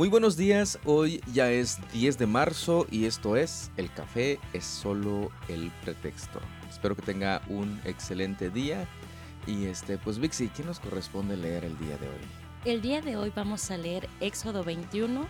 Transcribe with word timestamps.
Muy 0.00 0.08
buenos 0.08 0.38
días, 0.38 0.78
hoy 0.86 1.20
ya 1.30 1.50
es 1.50 1.78
10 1.92 2.16
de 2.16 2.26
marzo 2.26 2.86
y 2.90 3.04
esto 3.04 3.36
es 3.36 3.70
El 3.76 3.92
café 3.92 4.40
es 4.54 4.64
solo 4.64 5.30
el 5.46 5.70
pretexto. 5.84 6.40
Espero 6.70 6.96
que 6.96 7.02
tenga 7.02 7.42
un 7.50 7.78
excelente 7.84 8.48
día 8.48 8.88
y 9.46 9.66
este 9.66 9.98
pues 9.98 10.18
Vixi, 10.18 10.48
¿qué 10.48 10.64
nos 10.64 10.80
corresponde 10.80 11.36
leer 11.36 11.66
el 11.66 11.78
día 11.78 11.98
de 11.98 12.08
hoy? 12.08 12.24
El 12.64 12.80
día 12.80 13.02
de 13.02 13.18
hoy 13.18 13.30
vamos 13.36 13.70
a 13.70 13.76
leer 13.76 14.08
Éxodo 14.22 14.64
21, 14.64 15.28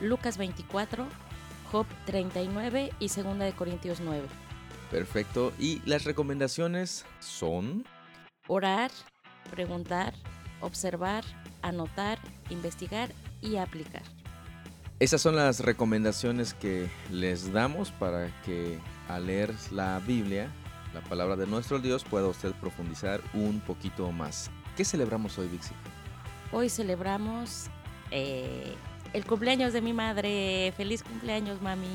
Lucas 0.00 0.38
24, 0.38 1.06
Job 1.70 1.84
39 2.06 2.90
y 2.98 3.08
2 3.08 3.38
de 3.38 3.52
Corintios 3.52 4.00
9. 4.00 4.26
Perfecto, 4.90 5.52
y 5.58 5.82
las 5.84 6.04
recomendaciones 6.04 7.04
son 7.20 7.84
Orar, 8.46 8.90
preguntar, 9.50 10.14
observar, 10.62 11.24
anotar, 11.60 12.18
investigar 12.48 13.12
y 13.40 13.56
aplicar. 13.56 14.02
Esas 15.00 15.20
son 15.22 15.36
las 15.36 15.60
recomendaciones 15.60 16.54
que 16.54 16.90
les 17.10 17.52
damos 17.52 17.92
para 17.92 18.28
que 18.42 18.78
al 19.08 19.26
leer 19.26 19.54
la 19.70 20.00
Biblia, 20.00 20.50
la 20.92 21.00
palabra 21.02 21.36
de 21.36 21.46
nuestro 21.46 21.78
Dios, 21.78 22.02
pueda 22.04 22.26
usted 22.26 22.52
profundizar 22.54 23.20
un 23.34 23.60
poquito 23.60 24.10
más. 24.10 24.50
¿Qué 24.76 24.84
celebramos 24.84 25.38
hoy, 25.38 25.46
Vixi? 25.48 25.72
Hoy 26.50 26.68
celebramos 26.68 27.66
eh, 28.10 28.74
el 29.12 29.24
cumpleaños 29.24 29.72
de 29.72 29.82
mi 29.82 29.92
madre. 29.92 30.72
Feliz 30.76 31.02
cumpleaños, 31.04 31.60
mami. 31.62 31.86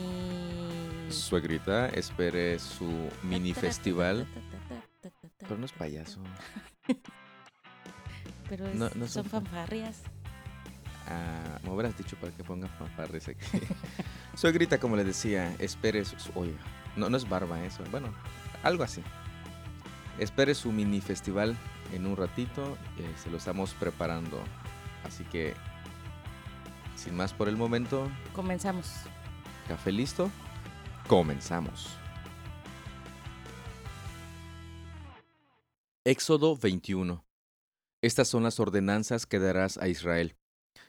Suegrita, 1.09 1.89
espere 1.89 2.57
su 2.59 2.89
mini 3.23 3.53
festival. 3.53 4.25
Pero 5.39 5.57
no 5.57 5.66
es 5.66 5.72
payaso. 5.73 6.22
Pero 8.50 8.67
es- 8.67 8.75
No- 8.75 8.89
no 8.95 9.07
son 9.07 9.23
son- 9.23 9.25
fanfarrias. 9.25 10.02
Ah, 11.07 11.59
me 11.63 11.69
hubieras 11.71 11.97
dicho 11.97 12.15
para 12.17 12.31
que 12.31 12.43
ponga 12.43 12.67
fanfarres 12.67 13.27
aquí. 13.27 13.45
Suegrita, 14.35 14.79
como 14.79 14.95
le 14.95 15.03
decía, 15.03 15.53
espere 15.59 16.05
su... 16.05 16.17
su- 16.19 16.31
Oye, 16.35 16.55
no, 16.95 17.09
no 17.09 17.17
es 17.17 17.27
barba 17.27 17.63
eso. 17.65 17.83
Bueno, 17.91 18.13
algo 18.63 18.83
así. 18.83 19.03
Espere 20.19 20.55
su 20.55 20.71
mini 20.71 21.01
festival 21.01 21.57
en 21.93 22.05
un 22.07 22.15
ratito. 22.15 22.77
eh, 22.97 23.11
se 23.21 23.29
lo 23.29 23.37
estamos 23.37 23.73
preparando. 23.73 24.41
Así 25.03 25.23
que, 25.25 25.53
sin 26.95 27.15
más 27.17 27.33
por 27.33 27.49
el 27.49 27.57
momento, 27.57 28.09
Comenzamos. 28.33 28.91
café 29.67 29.91
listo. 29.91 30.29
Comenzamos. 31.07 31.89
Éxodo 36.05 36.55
21. 36.57 37.25
Estas 38.01 38.27
son 38.27 38.43
las 38.43 38.59
ordenanzas 38.59 39.25
que 39.25 39.39
darás 39.39 39.77
a 39.77 39.88
Israel. 39.88 40.35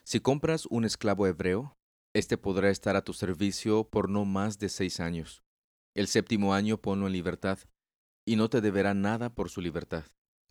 Si 0.06 0.20
compras 0.20 0.66
un 0.66 0.84
esclavo 0.84 1.27
hebreo, 1.27 1.78
éste 2.12 2.36
podrá 2.36 2.69
estar 2.69 2.94
a 2.94 3.02
tu 3.02 3.14
servicio 3.14 3.88
por 3.88 4.11
no 4.11 4.27
más 4.27 4.58
de 4.58 4.69
seis 4.69 5.00
años. 5.00 5.42
El 5.94 6.08
séptimo 6.08 6.52
año 6.52 6.77
ponlo 6.77 7.06
en 7.06 7.14
libertad, 7.14 7.58
y 8.27 8.36
no 8.36 8.50
te 8.50 8.61
deberá 8.61 8.92
nada 8.92 9.34
por 9.34 9.48
su 9.48 9.62
libertad. 9.62 10.05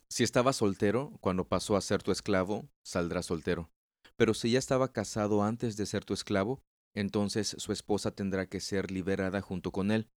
Si 0.10 0.24
estaba 0.24 0.54
soltero, 0.54 1.12
cuando 1.22 1.48
pasó 1.48 1.78
a 1.78 1.82
ser 1.82 2.02
tu 2.02 2.12
esclavo, 2.12 2.68
saldrá 2.84 3.22
soltero. 3.22 3.70
Pero 4.16 4.34
si 4.34 4.50
ya 4.50 4.58
estaba 4.58 4.92
casado 4.92 5.44
antes 5.44 5.78
de 5.78 5.86
ser 5.86 6.04
tu 6.04 6.16
esclavo, 6.16 6.64
entonces 6.96 7.56
su 7.60 7.72
esposa 7.72 8.10
tendrá 8.10 8.48
que 8.48 8.60
ser 8.60 8.90
liberada 8.90 9.42
junto 9.42 9.72
con 9.72 9.92
él. 9.92 10.10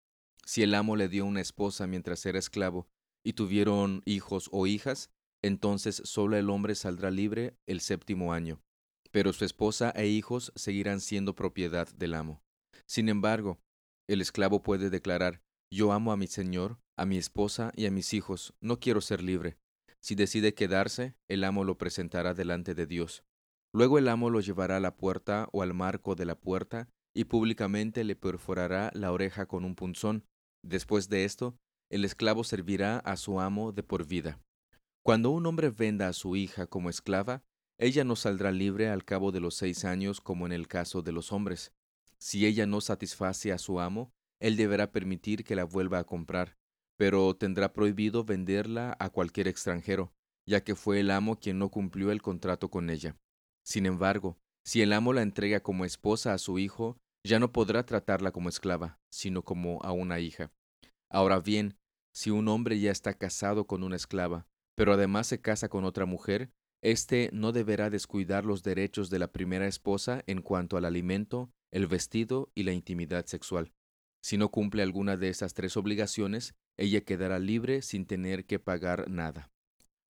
Si 0.46 0.62
el 0.62 0.74
amo 0.74 0.96
le 0.96 1.08
dio 1.08 1.26
una 1.26 1.42
esposa 1.42 1.86
mientras 1.86 2.24
era 2.24 2.38
esclavo, 2.38 2.88
y 3.22 3.34
tuvieron 3.34 4.02
hijos 4.06 4.48
o 4.50 4.66
hijas, 4.66 5.10
entonces 5.42 6.00
solo 6.04 6.38
el 6.38 6.48
hombre 6.48 6.74
saldrá 6.74 7.10
libre 7.10 7.58
el 7.66 7.80
séptimo 7.80 8.32
año, 8.32 8.62
pero 9.10 9.32
su 9.32 9.44
esposa 9.44 9.90
e 9.96 10.06
hijos 10.06 10.52
seguirán 10.54 11.00
siendo 11.00 11.34
propiedad 11.34 11.88
del 11.94 12.14
amo. 12.14 12.42
Sin 12.86 13.08
embargo, 13.08 13.58
el 14.08 14.20
esclavo 14.20 14.62
puede 14.62 14.90
declarar, 14.90 15.42
yo 15.70 15.92
amo 15.92 16.12
a 16.12 16.16
mi 16.16 16.26
señor, 16.26 16.78
a 16.96 17.06
mi 17.06 17.18
esposa 17.18 17.72
y 17.74 17.86
a 17.86 17.90
mis 17.90 18.14
hijos, 18.14 18.54
no 18.60 18.78
quiero 18.78 19.00
ser 19.00 19.22
libre. 19.22 19.58
Si 20.00 20.14
decide 20.14 20.54
quedarse, 20.54 21.16
el 21.28 21.42
amo 21.44 21.64
lo 21.64 21.78
presentará 21.78 22.34
delante 22.34 22.74
de 22.74 22.86
Dios. 22.86 23.24
Luego 23.72 23.98
el 23.98 24.08
amo 24.08 24.30
lo 24.30 24.40
llevará 24.40 24.76
a 24.76 24.80
la 24.80 24.96
puerta 24.96 25.48
o 25.52 25.62
al 25.62 25.74
marco 25.74 26.14
de 26.14 26.24
la 26.24 26.38
puerta 26.38 26.88
y 27.12 27.24
públicamente 27.24 28.04
le 28.04 28.14
perforará 28.14 28.90
la 28.94 29.10
oreja 29.10 29.46
con 29.46 29.64
un 29.64 29.74
punzón. 29.74 30.24
Después 30.62 31.08
de 31.08 31.24
esto, 31.24 31.56
el 31.90 32.04
esclavo 32.04 32.44
servirá 32.44 32.98
a 32.98 33.16
su 33.16 33.40
amo 33.40 33.72
de 33.72 33.82
por 33.82 34.06
vida. 34.06 34.40
Cuando 35.02 35.30
un 35.30 35.46
hombre 35.46 35.70
venda 35.70 36.08
a 36.08 36.12
su 36.12 36.36
hija 36.36 36.66
como 36.66 36.90
esclava, 36.90 37.42
ella 37.78 38.04
no 38.04 38.16
saldrá 38.16 38.52
libre 38.52 38.88
al 38.88 39.04
cabo 39.04 39.32
de 39.32 39.40
los 39.40 39.54
seis 39.54 39.84
años 39.84 40.20
como 40.20 40.46
en 40.46 40.52
el 40.52 40.66
caso 40.66 41.02
de 41.02 41.12
los 41.12 41.32
hombres. 41.32 41.72
Si 42.18 42.46
ella 42.46 42.66
no 42.66 42.80
satisface 42.80 43.52
a 43.52 43.58
su 43.58 43.80
amo, 43.80 44.12
él 44.40 44.56
deberá 44.56 44.92
permitir 44.92 45.44
que 45.44 45.56
la 45.56 45.64
vuelva 45.64 45.98
a 45.98 46.04
comprar, 46.04 46.56
pero 46.96 47.36
tendrá 47.36 47.72
prohibido 47.72 48.24
venderla 48.24 48.96
a 48.98 49.10
cualquier 49.10 49.48
extranjero, 49.48 50.14
ya 50.46 50.64
que 50.64 50.74
fue 50.74 51.00
el 51.00 51.10
amo 51.10 51.38
quien 51.38 51.58
no 51.58 51.70
cumplió 51.70 52.10
el 52.10 52.22
contrato 52.22 52.70
con 52.70 52.88
ella. 52.88 53.16
Sin 53.62 53.84
embargo, 53.84 54.38
si 54.64 54.80
el 54.82 54.92
amo 54.92 55.12
la 55.12 55.22
entrega 55.22 55.60
como 55.60 55.84
esposa 55.84 56.32
a 56.32 56.38
su 56.38 56.58
hijo, 56.58 56.98
ya 57.24 57.38
no 57.38 57.52
podrá 57.52 57.84
tratarla 57.84 58.30
como 58.30 58.48
esclava, 58.48 58.98
sino 59.10 59.42
como 59.42 59.82
a 59.82 59.92
una 59.92 60.20
hija. 60.20 60.50
Ahora 61.10 61.40
bien, 61.40 61.76
si 62.12 62.30
un 62.30 62.48
hombre 62.48 62.80
ya 62.80 62.90
está 62.90 63.14
casado 63.14 63.66
con 63.66 63.82
una 63.82 63.96
esclava, 63.96 64.46
pero 64.74 64.92
además 64.92 65.26
se 65.26 65.40
casa 65.40 65.68
con 65.68 65.84
otra 65.84 66.06
mujer, 66.06 66.50
éste 66.82 67.30
no 67.32 67.52
deberá 67.52 67.90
descuidar 67.90 68.44
los 68.44 68.62
derechos 68.62 69.10
de 69.10 69.18
la 69.18 69.32
primera 69.32 69.66
esposa 69.66 70.22
en 70.26 70.42
cuanto 70.42 70.76
al 70.76 70.84
alimento, 70.84 71.50
el 71.70 71.86
vestido 71.86 72.50
y 72.54 72.62
la 72.62 72.72
intimidad 72.72 73.26
sexual. 73.26 73.72
Si 74.22 74.36
no 74.36 74.50
cumple 74.50 74.82
alguna 74.82 75.16
de 75.16 75.28
esas 75.28 75.54
tres 75.54 75.76
obligaciones, 75.76 76.54
ella 76.76 77.02
quedará 77.02 77.38
libre 77.38 77.82
sin 77.82 78.06
tener 78.06 78.44
que 78.46 78.58
pagar 78.58 79.08
nada. 79.10 79.50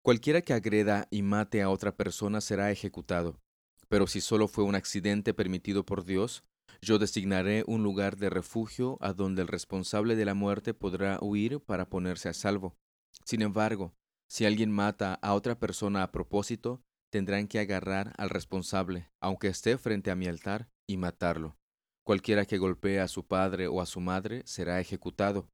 Cualquiera 0.02 0.42
que 0.42 0.54
agreda 0.54 1.08
y 1.10 1.22
mate 1.22 1.62
a 1.62 1.70
otra 1.70 1.96
persona 1.96 2.42
será 2.42 2.72
ejecutado, 2.72 3.40
pero 3.88 4.08
si 4.08 4.22
solo 4.22 4.48
fue 4.48 4.64
un 4.64 4.76
accidente 4.76 5.34
permitido 5.34 5.86
por 5.86 6.04
Dios, 6.04 6.44
yo 6.82 7.00
designaré 7.00 7.64
un 7.68 7.84
lugar 7.84 8.18
de 8.18 8.30
refugio 8.30 8.98
a 9.02 9.14
donde 9.14 9.42
el 9.42 9.48
responsable 9.48 10.16
de 10.16 10.26
la 10.26 10.34
muerte 10.34 10.74
podrá 10.74 11.20
huir 11.22 11.60
para 11.60 11.90
ponerse 11.90 12.30
a 12.30 12.34
salvo. 12.34 12.76
Sin 13.24 13.42
embargo, 13.42 13.94
si 14.34 14.48
alguien 14.48 14.72
mata 14.72 15.20
a 15.22 15.36
otra 15.36 15.60
persona 15.60 16.02
a 16.02 16.12
propósito, 16.12 16.82
tendrán 17.12 17.48
que 17.48 17.60
agarrar 17.60 18.16
al 18.18 18.32
responsable, 18.32 19.12
aunque 19.22 19.48
esté 19.48 19.78
frente 19.78 20.10
a 20.10 20.16
mi 20.16 20.26
altar, 20.26 20.72
y 20.88 20.98
matarlo. 20.98 21.56
Cualquiera 22.04 22.48
que 22.48 22.58
golpee 22.58 23.00
a 23.00 23.08
su 23.08 23.28
padre 23.28 23.68
o 23.68 23.80
a 23.80 23.86
su 23.86 24.02
madre 24.02 24.42
será 24.48 24.80
ejecutado. 24.80 25.52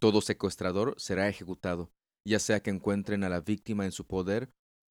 Todo 0.00 0.20
secuestrador 0.20 0.96
será 0.98 1.28
ejecutado, 1.28 1.92
ya 2.24 2.40
sea 2.40 2.58
que 2.58 2.70
encuentren 2.70 3.22
a 3.22 3.28
la 3.28 3.42
víctima 3.42 3.84
en 3.84 3.92
su 3.92 4.08
poder 4.08 4.50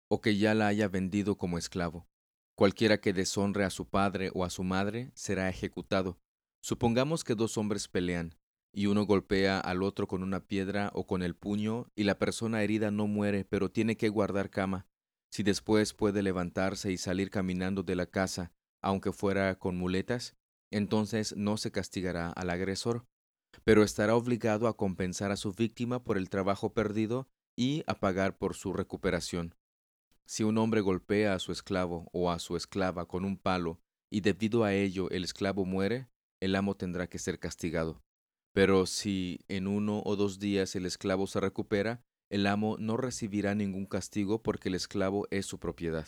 o 0.10 0.22
que 0.22 0.38
ya 0.38 0.54
la 0.54 0.68
haya 0.68 0.88
vendido 0.88 1.38
como 1.38 1.58
esclavo. 1.58 2.08
Cualquiera 2.56 3.02
que 3.02 3.12
deshonre 3.12 3.66
a 3.66 3.70
su 3.70 3.86
padre 3.90 4.32
o 4.34 4.46
a 4.46 4.50
su 4.50 4.64
madre 4.64 5.12
será 5.14 5.50
ejecutado. 5.50 6.22
Supongamos 6.64 7.26
que 7.26 7.36
dos 7.36 7.58
hombres 7.58 7.90
pelean, 7.90 8.34
y 8.76 8.88
uno 8.88 9.06
golpea 9.06 9.60
al 9.62 9.82
otro 9.82 10.06
con 10.06 10.22
una 10.22 10.42
piedra 10.42 10.92
o 10.94 11.08
con 11.08 11.24
el 11.24 11.34
puño, 11.34 11.88
y 11.96 12.04
la 12.04 12.20
persona 12.20 12.62
herida 12.62 12.92
no 12.92 13.08
muere, 13.08 13.46
pero 13.46 13.72
tiene 13.72 13.96
que 13.96 14.10
guardar 14.10 14.50
cama. 14.50 14.86
Si 15.32 15.44
después 15.44 15.94
puede 15.94 16.22
levantarse 16.22 16.92
y 16.92 16.98
salir 16.98 17.30
caminando 17.30 17.84
de 17.84 17.96
la 17.96 18.06
casa, 18.06 18.52
aunque 18.82 19.14
fuera 19.14 19.58
con 19.58 19.78
muletas, 19.78 20.36
entonces 20.72 21.38
no 21.38 21.56
se 21.56 21.72
castigará 21.72 22.32
al 22.32 22.50
agresor, 22.50 23.06
pero 23.64 23.82
estará 23.82 24.14
obligado 24.14 24.68
a 24.68 24.76
compensar 24.76 25.32
a 25.32 25.38
su 25.38 25.54
víctima 25.54 26.04
por 26.04 26.18
el 26.18 26.30
trabajo 26.30 26.74
perdido 26.74 27.30
y 27.56 27.84
a 27.88 28.02
pagar 28.02 28.38
por 28.38 28.56
su 28.56 28.74
recuperación. 28.74 29.56
Si 30.26 30.44
un 30.44 30.58
hombre 30.58 30.82
golpea 30.82 31.34
a 31.34 31.40
su 31.40 31.54
esclavo 31.54 32.10
o 32.12 32.30
a 32.30 32.40
su 32.40 32.58
esclava 32.58 33.08
con 33.08 33.24
un 33.24 33.38
palo 33.38 33.80
y 34.10 34.20
debido 34.20 34.66
a 34.66 34.74
ello 34.74 35.10
el 35.12 35.24
esclavo 35.24 35.64
muere, 35.64 36.10
el 36.42 36.56
amo 36.56 36.76
tendrá 36.76 37.08
que 37.08 37.20
ser 37.20 37.40
castigado. 37.40 38.05
Pero 38.56 38.86
si 38.86 39.42
en 39.50 39.68
uno 39.68 40.02
o 40.06 40.16
dos 40.16 40.40
días 40.40 40.78
el 40.78 40.86
esclavo 40.86 41.28
se 41.28 41.42
recupera, 41.42 42.02
el 42.30 42.48
amo 42.48 42.78
no 42.80 42.96
recibirá 42.96 43.54
ningún 43.54 43.86
castigo 43.86 44.44
porque 44.44 44.70
el 44.70 44.76
esclavo 44.76 45.28
es 45.30 45.46
su 45.46 45.60
propiedad. 45.60 46.08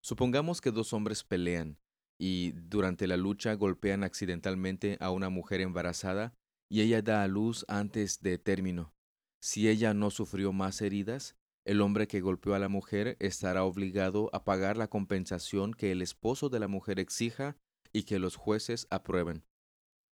Supongamos 0.00 0.60
que 0.60 0.70
dos 0.70 0.92
hombres 0.92 1.24
pelean 1.24 1.80
y 2.20 2.52
durante 2.52 3.08
la 3.08 3.16
lucha 3.16 3.54
golpean 3.54 4.04
accidentalmente 4.04 4.96
a 5.00 5.10
una 5.10 5.28
mujer 5.28 5.60
embarazada 5.60 6.34
y 6.70 6.82
ella 6.82 7.02
da 7.02 7.24
a 7.24 7.26
luz 7.26 7.64
antes 7.66 8.20
de 8.20 8.38
término. 8.38 8.94
Si 9.42 9.68
ella 9.68 9.92
no 9.92 10.12
sufrió 10.12 10.52
más 10.52 10.80
heridas, 10.82 11.34
el 11.66 11.80
hombre 11.80 12.06
que 12.06 12.20
golpeó 12.20 12.54
a 12.54 12.60
la 12.60 12.68
mujer 12.68 13.16
estará 13.18 13.64
obligado 13.64 14.30
a 14.32 14.44
pagar 14.44 14.76
la 14.76 14.86
compensación 14.86 15.74
que 15.74 15.90
el 15.90 16.00
esposo 16.00 16.48
de 16.48 16.60
la 16.60 16.68
mujer 16.68 17.00
exija 17.00 17.56
y 17.92 18.04
que 18.04 18.20
los 18.20 18.36
jueces 18.36 18.86
aprueben. 18.88 19.42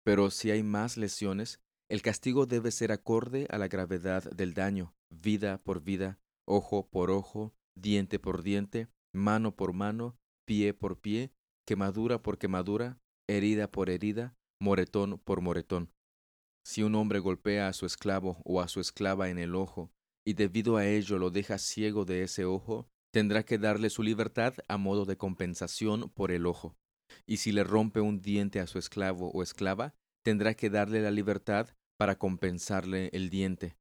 Pero 0.07 0.31
si 0.31 0.51
hay 0.51 0.63
más 0.63 0.95
lesiones, 0.95 1.59
el 1.89 2.01
castigo 2.01 2.45
debe 2.45 2.71
ser 2.71 2.93
acorde 2.93 3.45
a 3.49 3.57
la 3.57 3.67
gravedad 3.67 4.23
del 4.31 4.53
daño, 4.53 4.95
vida 5.09 5.57
por 5.57 5.83
vida, 5.83 6.17
ojo 6.47 6.87
por 6.89 7.11
ojo, 7.11 7.53
diente 7.75 8.17
por 8.17 8.41
diente, 8.41 8.87
mano 9.13 9.53
por 9.53 9.73
mano, 9.73 10.17
pie 10.45 10.73
por 10.73 11.01
pie 11.01 11.33
quemadura 11.65 12.21
por 12.21 12.37
quemadura, 12.37 13.01
herida 13.27 13.69
por 13.69 13.89
herida, 13.89 14.37
moretón 14.61 15.19
por 15.19 15.41
moretón. 15.41 15.91
Si 16.65 16.83
un 16.83 16.95
hombre 16.95 17.19
golpea 17.19 17.67
a 17.67 17.73
su 17.73 17.85
esclavo 17.85 18.41
o 18.45 18.61
a 18.61 18.69
su 18.69 18.79
esclava 18.79 19.27
en 19.27 19.37
el 19.37 19.55
ojo, 19.55 19.91
y 20.25 20.35
debido 20.35 20.77
a 20.77 20.87
ello 20.87 21.19
lo 21.19 21.31
deja 21.31 21.57
ciego 21.57 22.05
de 22.05 22.23
ese 22.23 22.45
ojo, 22.45 22.87
tendrá 23.11 23.43
que 23.43 23.57
darle 23.57 23.89
su 23.89 24.03
libertad 24.03 24.53
a 24.69 24.77
modo 24.77 25.03
de 25.03 25.17
compensación 25.17 26.09
por 26.11 26.31
el 26.31 26.45
ojo. 26.45 26.77
Y 27.25 27.37
si 27.37 27.51
le 27.51 27.63
rompe 27.63 27.99
un 27.99 28.21
diente 28.21 28.59
a 28.59 28.67
su 28.67 28.79
esclavo 28.79 29.31
o 29.31 29.43
esclava, 29.43 29.93
tendrá 30.23 30.53
que 30.53 30.69
darle 30.69 31.01
la 31.01 31.11
libertad 31.11 31.69
para 31.97 32.17
compensarle 32.17 33.09
el 33.13 33.29
diente. 33.29 33.77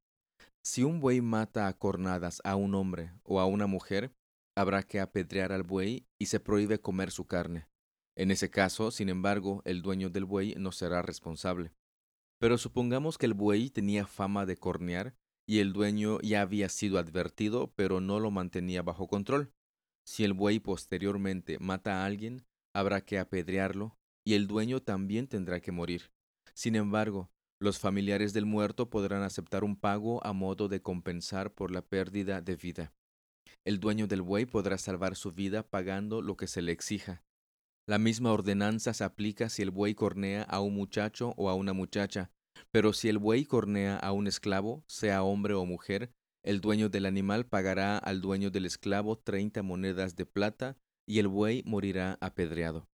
Si 0.63 0.83
un 0.83 0.99
buey 0.99 1.21
mata 1.21 1.67
a 1.67 1.73
cornadas 1.73 2.41
a 2.43 2.55
un 2.55 2.75
hombre 2.75 3.13
o 3.23 3.39
a 3.39 3.45
una 3.45 3.67
mujer, 3.67 4.11
habrá 4.55 4.83
que 4.83 4.99
apedrear 4.99 5.51
al 5.51 5.63
buey 5.63 6.05
y 6.19 6.25
se 6.25 6.39
prohíbe 6.39 6.79
comer 6.81 7.11
su 7.11 7.25
carne. 7.25 7.67
En 8.17 8.31
ese 8.31 8.49
caso, 8.49 8.91
sin 8.91 9.09
embargo, 9.09 9.61
el 9.63 9.81
dueño 9.81 10.09
del 10.09 10.25
buey 10.25 10.55
no 10.57 10.71
será 10.71 11.01
responsable. 11.03 11.71
Pero 12.39 12.57
supongamos 12.57 13.17
que 13.17 13.27
el 13.27 13.33
buey 13.33 13.69
tenía 13.69 14.07
fama 14.07 14.45
de 14.45 14.57
cornear 14.57 15.15
y 15.47 15.59
el 15.59 15.73
dueño 15.73 16.19
ya 16.21 16.41
había 16.41 16.69
sido 16.69 16.97
advertido, 16.97 17.71
pero 17.75 18.01
no 18.01 18.19
lo 18.19 18.31
mantenía 18.31 18.81
bajo 18.81 19.07
control. 19.07 19.53
Si 20.05 20.23
el 20.23 20.33
buey 20.33 20.59
posteriormente 20.59 21.59
mata 21.59 22.01
a 22.01 22.05
alguien, 22.05 22.45
habrá 22.77 23.01
que 23.01 23.17
apedrearlo 23.17 23.97
y 24.23 24.35
el 24.35 24.45
dueño 24.45 24.81
también 24.81 25.27
tendrá 25.27 25.59
que 25.59 25.71
morir. 25.71 26.11
Sin 26.53 26.75
embargo, 26.75 27.31
los 27.59 27.79
familiares 27.79 28.33
del 28.33 28.45
muerto 28.45 28.91
podrán 28.91 29.23
aceptar 29.23 29.63
un 29.63 29.75
pago 29.75 30.23
a 30.23 30.31
modo 30.31 30.67
de 30.67 30.79
compensar 30.79 31.51
por 31.51 31.71
la 31.71 31.81
pérdida 31.81 32.39
de 32.39 32.55
vida. 32.55 32.93
El 33.65 33.79
dueño 33.79 34.05
del 34.05 34.21
buey 34.21 34.45
podrá 34.45 34.77
salvar 34.77 35.15
su 35.15 35.31
vida 35.31 35.63
pagando 35.63 36.21
lo 36.21 36.37
que 36.37 36.45
se 36.45 36.61
le 36.61 36.71
exija. 36.71 37.23
La 37.87 37.97
misma 37.97 38.31
ordenanza 38.31 38.93
se 38.93 39.03
aplica 39.03 39.49
si 39.49 39.63
el 39.63 39.71
buey 39.71 39.95
cornea 39.95 40.43
a 40.43 40.61
un 40.61 40.75
muchacho 40.75 41.33
o 41.35 41.49
a 41.49 41.55
una 41.55 41.73
muchacha, 41.73 42.29
pero 42.71 42.93
si 42.93 43.09
el 43.09 43.17
buey 43.17 43.45
cornea 43.45 43.97
a 43.97 44.11
un 44.11 44.27
esclavo, 44.27 44.83
sea 44.87 45.23
hombre 45.23 45.55
o 45.55 45.65
mujer, 45.65 46.11
el 46.43 46.61
dueño 46.61 46.89
del 46.89 47.07
animal 47.07 47.47
pagará 47.47 47.97
al 47.97 48.21
dueño 48.21 48.51
del 48.51 48.67
esclavo 48.67 49.17
treinta 49.17 49.63
monedas 49.63 50.15
de 50.15 50.27
plata 50.27 50.77
y 51.07 51.17
el 51.19 51.27
buey 51.27 51.63
morirá 51.65 52.17
apedreado. 52.21 52.87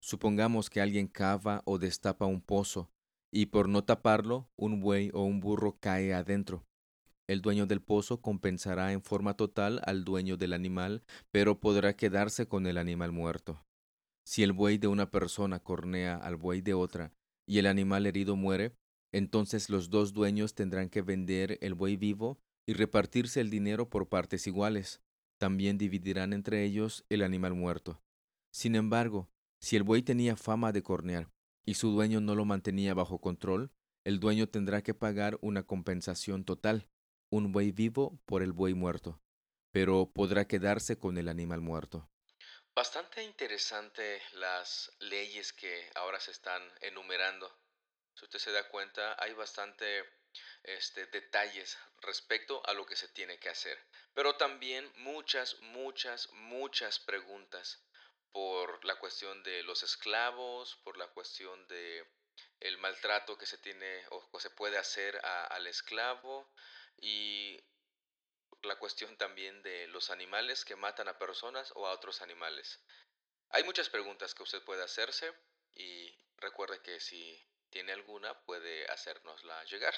Supongamos 0.00 0.68
que 0.68 0.80
alguien 0.80 1.06
cava 1.06 1.62
o 1.64 1.78
destapa 1.78 2.26
un 2.26 2.40
pozo, 2.40 2.90
y 3.30 3.46
por 3.46 3.68
no 3.68 3.84
taparlo, 3.84 4.50
un 4.56 4.80
buey 4.80 5.10
o 5.14 5.22
un 5.22 5.38
burro 5.38 5.78
cae 5.78 6.12
adentro. 6.12 6.66
El 7.28 7.40
dueño 7.40 7.66
del 7.66 7.80
pozo 7.80 8.20
compensará 8.20 8.92
en 8.92 9.02
forma 9.02 9.34
total 9.34 9.80
al 9.84 10.04
dueño 10.04 10.36
del 10.36 10.52
animal, 10.52 11.04
pero 11.30 11.60
podrá 11.60 11.94
quedarse 11.94 12.48
con 12.48 12.66
el 12.66 12.78
animal 12.78 13.12
muerto. 13.12 13.64
Si 14.24 14.42
el 14.42 14.52
buey 14.52 14.78
de 14.78 14.88
una 14.88 15.10
persona 15.10 15.60
cornea 15.60 16.16
al 16.16 16.36
buey 16.36 16.60
de 16.60 16.74
otra 16.74 17.12
y 17.46 17.58
el 17.58 17.66
animal 17.66 18.06
herido 18.06 18.34
muere, 18.34 18.76
entonces 19.12 19.68
los 19.70 19.90
dos 19.90 20.12
dueños 20.12 20.54
tendrán 20.54 20.88
que 20.88 21.02
vender 21.02 21.58
el 21.60 21.74
buey 21.74 21.96
vivo 21.96 22.38
y 22.66 22.72
repartirse 22.72 23.40
el 23.40 23.50
dinero 23.50 23.88
por 23.88 24.08
partes 24.08 24.46
iguales. 24.46 25.00
También 25.42 25.76
dividirán 25.76 26.32
entre 26.32 26.62
ellos 26.62 27.04
el 27.08 27.20
animal 27.20 27.54
muerto. 27.54 28.00
Sin 28.52 28.76
embargo, 28.76 29.28
si 29.58 29.74
el 29.74 29.82
buey 29.82 30.00
tenía 30.04 30.36
fama 30.36 30.70
de 30.70 30.84
cornear 30.84 31.32
y 31.64 31.74
su 31.74 31.90
dueño 31.90 32.20
no 32.20 32.36
lo 32.36 32.44
mantenía 32.44 32.94
bajo 32.94 33.20
control, 33.20 33.72
el 34.04 34.20
dueño 34.20 34.48
tendrá 34.48 34.82
que 34.82 34.94
pagar 34.94 35.40
una 35.40 35.64
compensación 35.64 36.44
total, 36.44 36.88
un 37.28 37.50
buey 37.50 37.72
vivo 37.72 38.20
por 38.24 38.44
el 38.44 38.52
buey 38.52 38.74
muerto, 38.74 39.20
pero 39.72 40.12
podrá 40.14 40.46
quedarse 40.46 40.96
con 40.96 41.18
el 41.18 41.28
animal 41.28 41.60
muerto. 41.60 42.08
Bastante 42.72 43.24
interesante 43.24 44.22
las 44.34 44.92
leyes 45.00 45.52
que 45.52 45.90
ahora 45.96 46.20
se 46.20 46.30
están 46.30 46.62
enumerando. 46.82 47.50
Si 48.14 48.26
usted 48.26 48.38
se 48.38 48.52
da 48.52 48.68
cuenta, 48.68 49.16
hay 49.18 49.34
bastante 49.34 50.04
este, 50.64 51.06
detalles 51.06 51.78
respecto 52.00 52.62
a 52.66 52.72
lo 52.72 52.86
que 52.86 52.96
se 52.96 53.08
tiene 53.08 53.38
que 53.38 53.48
hacer. 53.48 53.78
Pero 54.14 54.36
también 54.36 54.90
muchas, 54.96 55.60
muchas, 55.60 56.30
muchas 56.32 56.98
preguntas 57.00 57.82
por 58.32 58.84
la 58.84 58.96
cuestión 58.96 59.42
de 59.42 59.62
los 59.62 59.82
esclavos, 59.82 60.76
por 60.84 60.96
la 60.96 61.08
cuestión 61.08 61.66
de 61.68 62.06
el 62.60 62.78
maltrato 62.78 63.36
que 63.36 63.46
se 63.46 63.58
tiene 63.58 64.04
o, 64.10 64.40
se 64.40 64.50
puede 64.50 64.78
hacer 64.78 65.20
al 65.24 65.66
esclavo 65.66 66.50
y 66.96 67.60
la 68.62 68.76
cuestión 68.76 69.16
también 69.18 69.62
de 69.62 69.88
los 69.88 70.10
animales 70.10 70.64
que 70.64 70.76
matan 70.76 71.08
a 71.08 71.18
personas 71.18 71.72
o 71.74 71.86
a 71.86 71.92
otros 71.92 72.22
animales. 72.22 72.80
Hay 73.50 73.64
muchas 73.64 73.88
preguntas 73.90 74.34
que 74.34 74.44
usted 74.44 74.62
puede 74.62 74.82
hacerse 74.84 75.34
y 75.74 76.16
recuerde 76.36 76.80
que 76.80 77.00
si 77.00 77.44
tiene 77.70 77.92
alguna 77.92 78.40
puede 78.44 78.86
hacérnosla 78.90 79.64
llegar. 79.64 79.94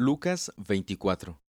Lucas 0.00 0.52
24. 0.58 1.42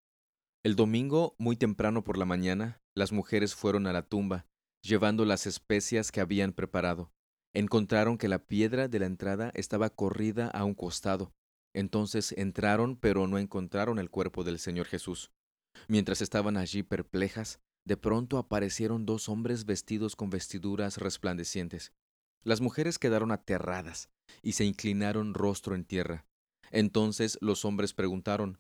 El 0.65 0.75
domingo, 0.75 1.37
muy 1.37 1.55
temprano 1.55 2.03
por 2.03 2.17
la 2.17 2.25
mañana, 2.25 2.81
las 2.95 3.13
mujeres 3.13 3.55
fueron 3.55 3.87
a 3.87 3.93
la 3.93 4.09
tumba 4.09 4.47
llevando 4.81 5.27
las 5.27 5.47
especias 5.47 6.11
que 6.11 6.23
habían 6.23 6.55
preparado. 6.55 7.13
Encontraron 7.53 8.17
que 8.17 8.27
la 8.27 8.47
piedra 8.47 8.89
de 8.89 9.01
la 9.01 9.05
entrada 9.05 9.53
estaba 9.55 9.91
corrida 9.91 10.49
a 10.49 10.65
un 10.65 10.73
costado. 10.73 11.35
Entonces 11.75 12.33
entraron, 12.39 12.97
pero 12.97 13.27
no 13.27 13.37
encontraron 13.37 13.99
el 13.99 14.09
cuerpo 14.09 14.45
del 14.45 14.59
Señor 14.59 14.87
Jesús. 14.87 15.31
Mientras 15.87 16.23
estaban 16.23 16.57
allí 16.57 16.83
perplejas, 16.83 17.61
de 17.85 17.99
pronto 17.99 18.39
aparecieron 18.39 19.05
dos 19.05 19.29
hombres 19.29 19.67
vestidos 19.67 20.17
con 20.17 20.31
vestiduras 20.31 20.97
resplandecientes. 20.97 21.93
Las 22.45 22.63
mujeres 22.63 22.99
quedaron 22.99 23.31
aterradas 23.31 24.09
y 24.41 24.53
se 24.53 24.65
inclinaron 24.65 25.35
rostro 25.35 25.75
en 25.75 25.85
tierra. 25.85 26.25
Entonces 26.71 27.39
los 27.41 27.65
hombres 27.65 27.95
preguntaron, 27.95 28.59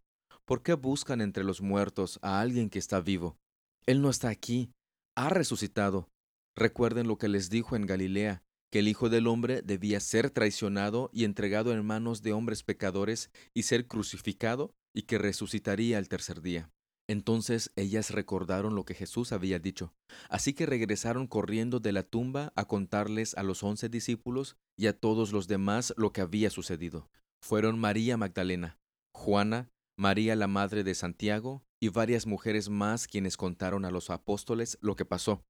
¿Por 0.48 0.62
qué 0.62 0.72
buscan 0.72 1.20
entre 1.20 1.44
los 1.44 1.60
muertos 1.60 2.18
a 2.22 2.40
alguien 2.40 2.70
que 2.70 2.78
está 2.78 3.02
vivo? 3.02 3.36
Él 3.84 4.00
no 4.00 4.08
está 4.08 4.30
aquí, 4.30 4.72
ha 5.14 5.28
resucitado. 5.28 6.08
Recuerden 6.56 7.06
lo 7.06 7.18
que 7.18 7.28
les 7.28 7.50
dijo 7.50 7.76
en 7.76 7.84
Galilea, 7.84 8.42
que 8.70 8.78
el 8.78 8.88
Hijo 8.88 9.10
del 9.10 9.26
Hombre 9.26 9.60
debía 9.60 10.00
ser 10.00 10.30
traicionado 10.30 11.10
y 11.12 11.24
entregado 11.24 11.72
en 11.72 11.84
manos 11.84 12.22
de 12.22 12.32
hombres 12.32 12.62
pecadores 12.62 13.30
y 13.52 13.64
ser 13.64 13.86
crucificado 13.86 14.72
y 14.94 15.02
que 15.02 15.18
resucitaría 15.18 15.98
el 15.98 16.08
tercer 16.08 16.40
día. 16.40 16.70
Entonces 17.08 17.70
ellas 17.76 18.10
recordaron 18.10 18.74
lo 18.74 18.86
que 18.86 18.94
Jesús 18.94 19.32
había 19.32 19.58
dicho, 19.58 19.92
así 20.30 20.54
que 20.54 20.64
regresaron 20.64 21.26
corriendo 21.26 21.78
de 21.78 21.92
la 21.92 22.04
tumba 22.04 22.54
a 22.56 22.66
contarles 22.66 23.34
a 23.34 23.42
los 23.42 23.62
once 23.62 23.90
discípulos 23.90 24.56
y 24.78 24.86
a 24.86 24.98
todos 24.98 25.32
los 25.32 25.46
demás 25.46 25.92
lo 25.98 26.12
que 26.12 26.22
había 26.22 26.48
sucedido. 26.48 27.10
Fueron 27.42 27.78
María 27.78 28.16
Magdalena, 28.16 28.78
Juana, 29.14 29.70
María 29.96 30.36
la 30.36 30.46
madre 30.46 30.84
de 30.84 30.94
Santiago 30.94 31.64
y 31.80 31.88
varias 31.88 32.26
mujeres 32.26 32.68
más 32.68 33.06
quienes 33.06 33.36
contaron 33.36 33.84
a 33.84 33.90
los 33.90 34.10
apóstoles 34.10 34.78
lo 34.80 34.96
que 34.96 35.04
pasó. 35.04 35.44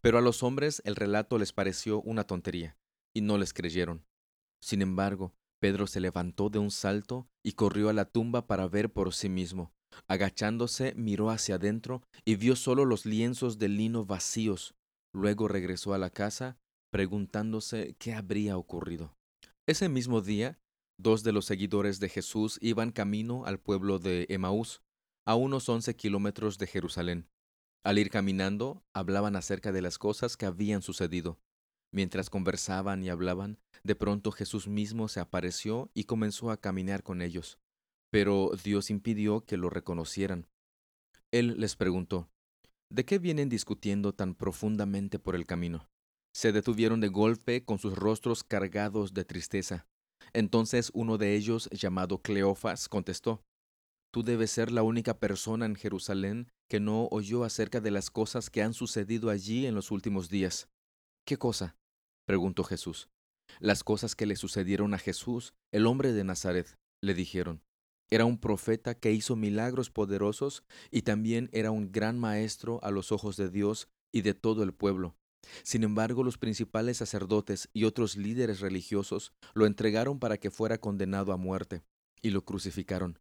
Pero 0.00 0.18
a 0.18 0.20
los 0.20 0.42
hombres 0.42 0.82
el 0.84 0.96
relato 0.96 1.38
les 1.38 1.52
pareció 1.52 2.00
una 2.02 2.24
tontería, 2.24 2.76
y 3.14 3.20
no 3.20 3.38
les 3.38 3.52
creyeron. 3.52 4.04
Sin 4.62 4.82
embargo, 4.82 5.34
Pedro 5.60 5.86
se 5.86 6.00
levantó 6.00 6.50
de 6.50 6.58
un 6.58 6.70
salto 6.70 7.28
y 7.44 7.52
corrió 7.52 7.88
a 7.88 7.92
la 7.92 8.04
tumba 8.04 8.46
para 8.46 8.66
ver 8.66 8.92
por 8.92 9.12
sí 9.12 9.28
mismo. 9.28 9.72
Agachándose, 10.08 10.94
miró 10.94 11.30
hacia 11.30 11.56
adentro 11.56 12.02
y 12.24 12.36
vio 12.36 12.56
solo 12.56 12.84
los 12.84 13.06
lienzos 13.06 13.58
de 13.58 13.68
lino 13.68 14.04
vacíos. 14.04 14.74
Luego 15.12 15.48
regresó 15.48 15.94
a 15.94 15.98
la 15.98 16.10
casa, 16.10 16.56
preguntándose 16.90 17.96
qué 17.98 18.14
habría 18.14 18.56
ocurrido. 18.56 19.14
Ese 19.66 19.88
mismo 19.88 20.20
día, 20.20 20.58
Dos 21.02 21.22
de 21.22 21.32
los 21.32 21.46
seguidores 21.46 21.98
de 21.98 22.10
Jesús 22.10 22.58
iban 22.60 22.92
camino 22.92 23.46
al 23.46 23.58
pueblo 23.58 23.98
de 23.98 24.26
Emaús, 24.28 24.82
a 25.24 25.34
unos 25.34 25.66
once 25.70 25.96
kilómetros 25.96 26.58
de 26.58 26.66
Jerusalén. 26.66 27.26
Al 27.82 27.98
ir 27.98 28.10
caminando, 28.10 28.84
hablaban 28.92 29.34
acerca 29.34 29.72
de 29.72 29.80
las 29.80 29.96
cosas 29.96 30.36
que 30.36 30.44
habían 30.44 30.82
sucedido. 30.82 31.40
Mientras 31.90 32.28
conversaban 32.28 33.02
y 33.02 33.08
hablaban, 33.08 33.58
de 33.82 33.94
pronto 33.94 34.30
Jesús 34.30 34.68
mismo 34.68 35.08
se 35.08 35.20
apareció 35.20 35.90
y 35.94 36.04
comenzó 36.04 36.50
a 36.50 36.58
caminar 36.58 37.02
con 37.02 37.22
ellos. 37.22 37.58
Pero 38.10 38.50
Dios 38.62 38.90
impidió 38.90 39.46
que 39.46 39.56
lo 39.56 39.70
reconocieran. 39.70 40.48
Él 41.30 41.54
les 41.56 41.76
preguntó, 41.76 42.28
¿De 42.90 43.06
qué 43.06 43.18
vienen 43.18 43.48
discutiendo 43.48 44.12
tan 44.12 44.34
profundamente 44.34 45.18
por 45.18 45.34
el 45.34 45.46
camino? 45.46 45.88
Se 46.34 46.52
detuvieron 46.52 47.00
de 47.00 47.08
golpe 47.08 47.64
con 47.64 47.78
sus 47.78 47.94
rostros 47.94 48.44
cargados 48.44 49.14
de 49.14 49.24
tristeza. 49.24 49.86
Entonces 50.32 50.90
uno 50.94 51.18
de 51.18 51.34
ellos, 51.34 51.68
llamado 51.72 52.22
Cleofas, 52.22 52.88
contestó, 52.88 53.42
Tú 54.12 54.24
debes 54.24 54.50
ser 54.50 54.72
la 54.72 54.82
única 54.82 55.20
persona 55.20 55.66
en 55.66 55.76
Jerusalén 55.76 56.50
que 56.68 56.80
no 56.80 57.06
oyó 57.12 57.44
acerca 57.44 57.80
de 57.80 57.92
las 57.92 58.10
cosas 58.10 58.50
que 58.50 58.62
han 58.62 58.74
sucedido 58.74 59.30
allí 59.30 59.66
en 59.66 59.74
los 59.74 59.92
últimos 59.92 60.28
días. 60.28 60.68
¿Qué 61.24 61.36
cosa? 61.36 61.76
preguntó 62.26 62.64
Jesús. 62.64 63.08
Las 63.60 63.84
cosas 63.84 64.16
que 64.16 64.26
le 64.26 64.36
sucedieron 64.36 64.94
a 64.94 64.98
Jesús, 64.98 65.54
el 65.72 65.86
hombre 65.86 66.12
de 66.12 66.24
Nazaret, 66.24 66.76
le 67.00 67.14
dijeron. 67.14 67.62
Era 68.10 68.24
un 68.24 68.38
profeta 68.38 68.96
que 68.96 69.12
hizo 69.12 69.36
milagros 69.36 69.90
poderosos 69.90 70.64
y 70.90 71.02
también 71.02 71.48
era 71.52 71.70
un 71.70 71.92
gran 71.92 72.18
maestro 72.18 72.80
a 72.82 72.90
los 72.90 73.12
ojos 73.12 73.36
de 73.36 73.48
Dios 73.48 73.88
y 74.12 74.22
de 74.22 74.34
todo 74.34 74.64
el 74.64 74.74
pueblo. 74.74 75.16
Sin 75.62 75.82
embargo, 75.82 76.22
los 76.22 76.38
principales 76.38 76.98
sacerdotes 76.98 77.68
y 77.72 77.84
otros 77.84 78.16
líderes 78.16 78.60
religiosos 78.60 79.32
lo 79.54 79.66
entregaron 79.66 80.18
para 80.18 80.38
que 80.38 80.50
fuera 80.50 80.78
condenado 80.78 81.32
a 81.32 81.36
muerte, 81.36 81.82
y 82.22 82.30
lo 82.30 82.44
crucificaron. 82.44 83.18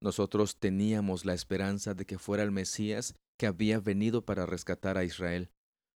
Nosotros 0.00 0.58
teníamos 0.58 1.24
la 1.24 1.34
esperanza 1.34 1.94
de 1.94 2.04
que 2.04 2.18
fuera 2.18 2.42
el 2.42 2.50
Mesías 2.50 3.14
que 3.38 3.46
había 3.46 3.78
venido 3.78 4.24
para 4.24 4.46
rescatar 4.46 4.98
a 4.98 5.04
Israel. 5.04 5.50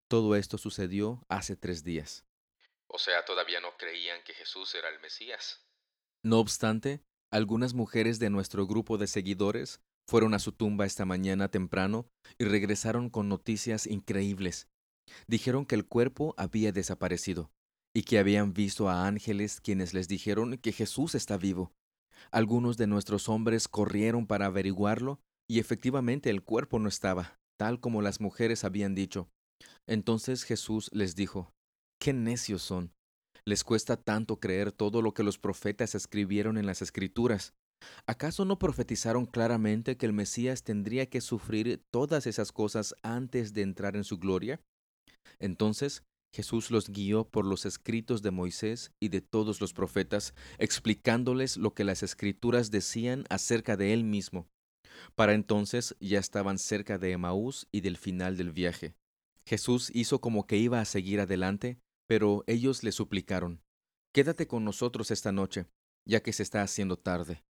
Todo 0.08 0.36
esto 0.36 0.58
sucedió 0.58 1.26
hace 1.28 1.56
tres 1.56 1.84
días. 1.84 2.24
O 2.88 3.00
sea, 3.00 3.26
todavía 3.26 3.60
no 3.62 3.76
creían 3.78 4.24
que 4.24 4.34
Jesús 4.34 4.76
era 4.76 4.90
el 4.90 5.00
Mesías. 5.00 5.66
No 6.24 6.40
obstante, 6.40 7.02
algunas 7.32 7.74
mujeres 7.74 8.20
de 8.20 8.30
nuestro 8.30 8.68
grupo 8.68 8.98
de 8.98 9.08
seguidores 9.08 9.82
fueron 10.08 10.34
a 10.36 10.40
su 10.40 10.52
tumba 10.52 10.86
esta 10.86 11.06
mañana 11.06 11.50
temprano 11.50 12.08
y 12.38 12.46
regresaron 12.46 13.10
con 13.10 13.28
noticias 13.28 13.88
increíbles. 13.88 14.68
Dijeron 15.28 15.66
que 15.66 15.76
el 15.76 15.86
cuerpo 15.86 16.34
había 16.38 16.72
desaparecido 16.72 17.52
y 17.94 18.04
que 18.04 18.20
habían 18.20 18.54
visto 18.54 18.90
a 18.90 19.08
ángeles 19.08 19.62
quienes 19.62 19.94
les 19.94 20.08
dijeron 20.08 20.58
que 20.58 20.72
Jesús 20.72 21.16
está 21.16 21.38
vivo. 21.38 21.72
Algunos 22.32 22.78
de 22.78 22.88
nuestros 22.88 23.30
hombres 23.30 23.68
corrieron 23.68 24.28
para 24.28 24.48
averiguarlo 24.48 25.20
y 25.48 25.60
efectivamente 25.60 26.30
el 26.30 26.44
cuerpo 26.44 26.80
no 26.80 26.90
estaba, 26.90 27.40
tal 27.58 27.80
como 27.80 28.02
las 28.02 28.20
mujeres 28.20 28.64
habían 28.64 28.96
dicho. 28.96 29.30
Entonces 29.88 30.44
Jesús 30.44 30.90
les 30.94 31.16
dijo, 31.16 31.54
Qué 32.00 32.14
necios 32.14 32.62
son. 32.62 32.94
Les 33.46 33.64
cuesta 33.64 33.96
tanto 33.96 34.40
creer 34.40 34.72
todo 34.72 35.02
lo 35.02 35.14
que 35.14 35.24
los 35.24 35.38
profetas 35.38 35.96
escribieron 35.96 36.58
en 36.58 36.66
las 36.66 36.82
escrituras. 36.82 37.54
¿Acaso 38.08 38.46
no 38.46 38.58
profetizaron 38.58 39.26
claramente 39.26 39.98
que 39.98 40.06
el 40.06 40.14
Mesías 40.14 40.64
tendría 40.64 41.08
que 41.08 41.22
sufrir 41.22 41.84
todas 41.92 42.26
esas 42.26 42.52
cosas 42.52 42.96
antes 43.04 43.54
de 43.54 43.62
entrar 43.62 43.96
en 43.96 44.04
su 44.04 44.18
gloria? 44.18 44.62
Entonces 45.40 46.04
Jesús 46.36 46.70
los 46.70 46.90
guió 46.90 47.30
por 47.30 47.46
los 47.46 47.66
escritos 47.66 48.22
de 48.22 48.32
Moisés 48.32 48.92
y 49.00 49.08
de 49.08 49.22
todos 49.22 49.62
los 49.62 49.72
profetas, 49.72 50.34
explicándoles 50.58 51.56
lo 51.56 51.74
que 51.74 51.86
las 51.86 52.04
escrituras 52.04 52.72
decían 52.72 53.24
acerca 53.30 53.78
de 53.78 53.94
él 53.94 54.04
mismo. 54.04 54.50
Para 55.16 55.34
entonces 55.34 55.96
ya 56.02 56.20
estaban 56.20 56.58
cerca 56.58 56.98
de 56.98 57.12
Emaús 57.12 57.68
y 57.72 57.82
del 57.82 57.96
final 57.96 58.36
del 58.36 58.52
viaje. 58.52 58.96
Jesús 59.46 59.92
hizo 59.94 60.20
como 60.20 60.46
que 60.46 60.58
iba 60.58 60.82
a 60.82 60.86
seguir 60.86 61.22
adelante, 61.22 61.80
pero 62.08 62.44
ellos 62.48 62.84
le 62.84 62.92
suplicaron, 62.92 63.62
Quédate 64.14 64.48
con 64.48 64.64
nosotros 64.64 65.12
esta 65.12 65.32
noche, 65.32 65.68
ya 66.06 66.22
que 66.22 66.32
se 66.34 66.44
está 66.44 66.62
haciendo 66.62 66.98
tarde. 66.98 67.44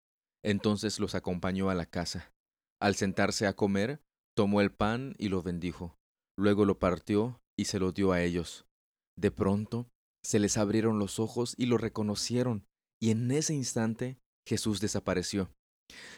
Entonces 0.43 0.99
los 0.99 1.15
acompañó 1.15 1.69
a 1.69 1.75
la 1.75 1.85
casa. 1.85 2.33
Al 2.81 2.95
sentarse 2.95 3.47
a 3.47 3.53
comer, 3.53 4.01
tomó 4.33 4.61
el 4.61 4.71
pan 4.71 5.13
y 5.17 5.29
lo 5.29 5.41
bendijo. 5.41 5.97
Luego 6.37 6.65
lo 6.65 6.79
partió 6.79 7.42
y 7.57 7.65
se 7.65 7.79
lo 7.79 7.91
dio 7.91 8.11
a 8.11 8.21
ellos. 8.21 8.65
De 9.17 9.31
pronto 9.31 9.87
se 10.23 10.39
les 10.39 10.57
abrieron 10.57 10.99
los 10.99 11.19
ojos 11.19 11.53
y 11.57 11.65
lo 11.65 11.77
reconocieron, 11.77 12.65
y 13.01 13.11
en 13.11 13.29
ese 13.31 13.53
instante 13.53 14.17
Jesús 14.47 14.79
desapareció. 14.79 15.51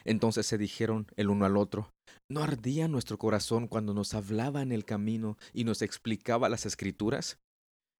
Entonces 0.04 0.46
se 0.46 0.58
dijeron 0.58 1.06
el 1.16 1.28
uno 1.28 1.44
al 1.44 1.56
otro, 1.56 1.92
¿no 2.30 2.42
ardía 2.42 2.88
nuestro 2.88 3.18
corazón 3.18 3.66
cuando 3.66 3.94
nos 3.94 4.14
hablaba 4.14 4.62
en 4.62 4.72
el 4.72 4.84
camino 4.84 5.36
y 5.52 5.64
nos 5.64 5.82
explicaba 5.82 6.48
las 6.48 6.66
escrituras? 6.66 7.38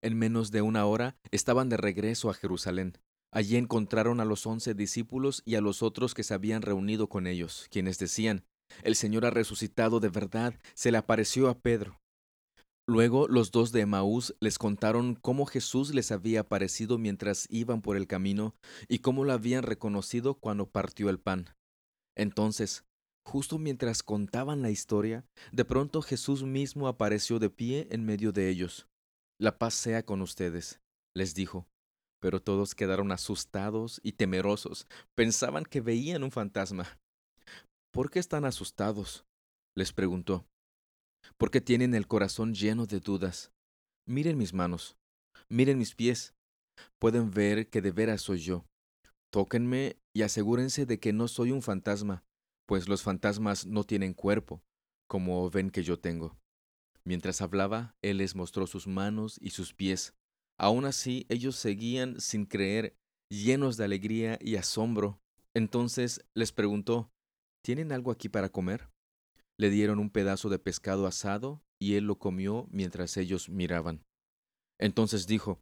En 0.02 0.16
menos 0.16 0.50
de 0.50 0.62
una 0.62 0.86
hora 0.86 1.16
estaban 1.30 1.68
de 1.68 1.76
regreso 1.76 2.30
a 2.30 2.34
Jerusalén. 2.34 2.98
Allí 3.32 3.56
encontraron 3.56 4.20
a 4.20 4.24
los 4.24 4.46
once 4.46 4.74
discípulos 4.74 5.42
y 5.44 5.56
a 5.56 5.60
los 5.60 5.82
otros 5.82 6.14
que 6.14 6.22
se 6.22 6.34
habían 6.34 6.62
reunido 6.62 7.08
con 7.08 7.26
ellos, 7.26 7.66
quienes 7.70 7.98
decían, 7.98 8.44
El 8.82 8.94
Señor 8.94 9.26
ha 9.26 9.30
resucitado 9.30 10.00
de 10.00 10.08
verdad, 10.08 10.54
se 10.74 10.92
le 10.92 10.98
apareció 10.98 11.48
a 11.48 11.58
Pedro. 11.58 12.00
Luego 12.88 13.26
los 13.26 13.50
dos 13.50 13.72
de 13.72 13.80
Emaús 13.80 14.36
les 14.38 14.58
contaron 14.58 15.16
cómo 15.16 15.44
Jesús 15.44 15.92
les 15.92 16.12
había 16.12 16.40
aparecido 16.40 16.98
mientras 16.98 17.46
iban 17.50 17.82
por 17.82 17.96
el 17.96 18.06
camino 18.06 18.54
y 18.88 19.00
cómo 19.00 19.24
lo 19.24 19.32
habían 19.32 19.64
reconocido 19.64 20.34
cuando 20.34 20.70
partió 20.70 21.10
el 21.10 21.18
pan. 21.18 21.56
Entonces, 22.14 22.84
justo 23.24 23.58
mientras 23.58 24.04
contaban 24.04 24.62
la 24.62 24.70
historia, 24.70 25.26
de 25.50 25.64
pronto 25.64 26.00
Jesús 26.00 26.44
mismo 26.44 26.86
apareció 26.86 27.40
de 27.40 27.50
pie 27.50 27.88
en 27.90 28.04
medio 28.04 28.30
de 28.30 28.48
ellos. 28.48 28.86
La 29.40 29.58
paz 29.58 29.74
sea 29.74 30.04
con 30.04 30.22
ustedes, 30.22 30.80
les 31.12 31.34
dijo. 31.34 31.66
Pero 32.20 32.40
todos 32.40 32.74
quedaron 32.74 33.12
asustados 33.12 34.00
y 34.02 34.12
temerosos, 34.12 34.86
pensaban 35.14 35.64
que 35.64 35.80
veían 35.80 36.22
un 36.22 36.30
fantasma. 36.30 36.98
¿Por 37.92 38.10
qué 38.10 38.20
están 38.20 38.44
asustados? 38.44 39.26
les 39.74 39.92
preguntó. 39.92 40.46
¿Por 41.36 41.50
qué 41.50 41.60
tienen 41.60 41.94
el 41.94 42.06
corazón 42.06 42.54
lleno 42.54 42.86
de 42.86 43.00
dudas? 43.00 43.52
Miren 44.06 44.38
mis 44.38 44.52
manos, 44.52 44.96
miren 45.48 45.78
mis 45.78 45.94
pies. 45.94 46.34
Pueden 46.98 47.30
ver 47.30 47.68
que 47.68 47.82
de 47.82 47.90
veras 47.90 48.22
soy 48.22 48.38
yo. 48.38 48.66
Tóquenme 49.30 49.96
y 50.12 50.22
asegúrense 50.22 50.86
de 50.86 50.98
que 51.00 51.12
no 51.12 51.28
soy 51.28 51.50
un 51.50 51.62
fantasma, 51.62 52.24
pues 52.66 52.88
los 52.88 53.02
fantasmas 53.02 53.66
no 53.66 53.84
tienen 53.84 54.14
cuerpo, 54.14 54.62
como 55.08 55.48
ven 55.50 55.70
que 55.70 55.82
yo 55.82 55.98
tengo. 55.98 56.38
Mientras 57.04 57.40
hablaba, 57.40 57.96
él 58.02 58.18
les 58.18 58.34
mostró 58.34 58.66
sus 58.66 58.86
manos 58.86 59.38
y 59.40 59.50
sus 59.50 59.74
pies. 59.74 60.14
Aún 60.58 60.84
así, 60.84 61.26
ellos 61.28 61.56
seguían 61.56 62.20
sin 62.20 62.46
creer, 62.46 62.96
llenos 63.28 63.76
de 63.76 63.84
alegría 63.84 64.38
y 64.40 64.56
asombro. 64.56 65.20
Entonces 65.54 66.24
les 66.34 66.52
preguntó, 66.52 67.10
¿Tienen 67.62 67.90
algo 67.90 68.12
aquí 68.12 68.28
para 68.28 68.48
comer? 68.48 68.88
Le 69.58 69.70
dieron 69.70 69.98
un 69.98 70.10
pedazo 70.10 70.48
de 70.48 70.58
pescado 70.58 71.06
asado 71.06 71.62
y 71.78 71.94
él 71.94 72.04
lo 72.04 72.18
comió 72.18 72.66
mientras 72.70 73.16
ellos 73.16 73.48
miraban. 73.48 74.04
Entonces 74.78 75.26
dijo, 75.26 75.60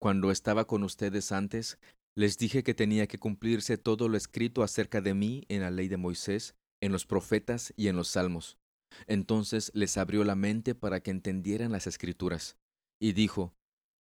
Cuando 0.00 0.30
estaba 0.30 0.66
con 0.66 0.82
ustedes 0.84 1.32
antes, 1.32 1.78
les 2.14 2.36
dije 2.38 2.62
que 2.62 2.74
tenía 2.74 3.06
que 3.06 3.18
cumplirse 3.18 3.78
todo 3.78 4.08
lo 4.08 4.16
escrito 4.16 4.62
acerca 4.62 5.00
de 5.00 5.14
mí 5.14 5.44
en 5.48 5.62
la 5.62 5.70
ley 5.70 5.88
de 5.88 5.96
Moisés, 5.96 6.54
en 6.80 6.92
los 6.92 7.06
profetas 7.06 7.72
y 7.76 7.88
en 7.88 7.96
los 7.96 8.08
salmos. 8.08 8.58
Entonces 9.06 9.70
les 9.74 9.96
abrió 9.96 10.22
la 10.24 10.34
mente 10.34 10.74
para 10.74 11.00
que 11.00 11.10
entendieran 11.10 11.72
las 11.72 11.86
escrituras. 11.86 12.56
Y 13.00 13.12
dijo, 13.12 13.54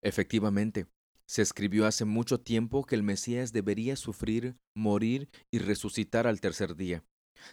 Efectivamente, 0.03 0.87
se 1.27 1.43
escribió 1.43 1.87
hace 1.87 2.05
mucho 2.05 2.41
tiempo 2.41 2.85
que 2.85 2.97
el 2.97 3.03
Mesías 3.03 3.53
debería 3.53 3.95
sufrir, 3.97 4.57
morir 4.75 5.29
y 5.53 5.59
resucitar 5.59 6.27
al 6.27 6.41
tercer 6.41 6.75
día. 6.75 7.05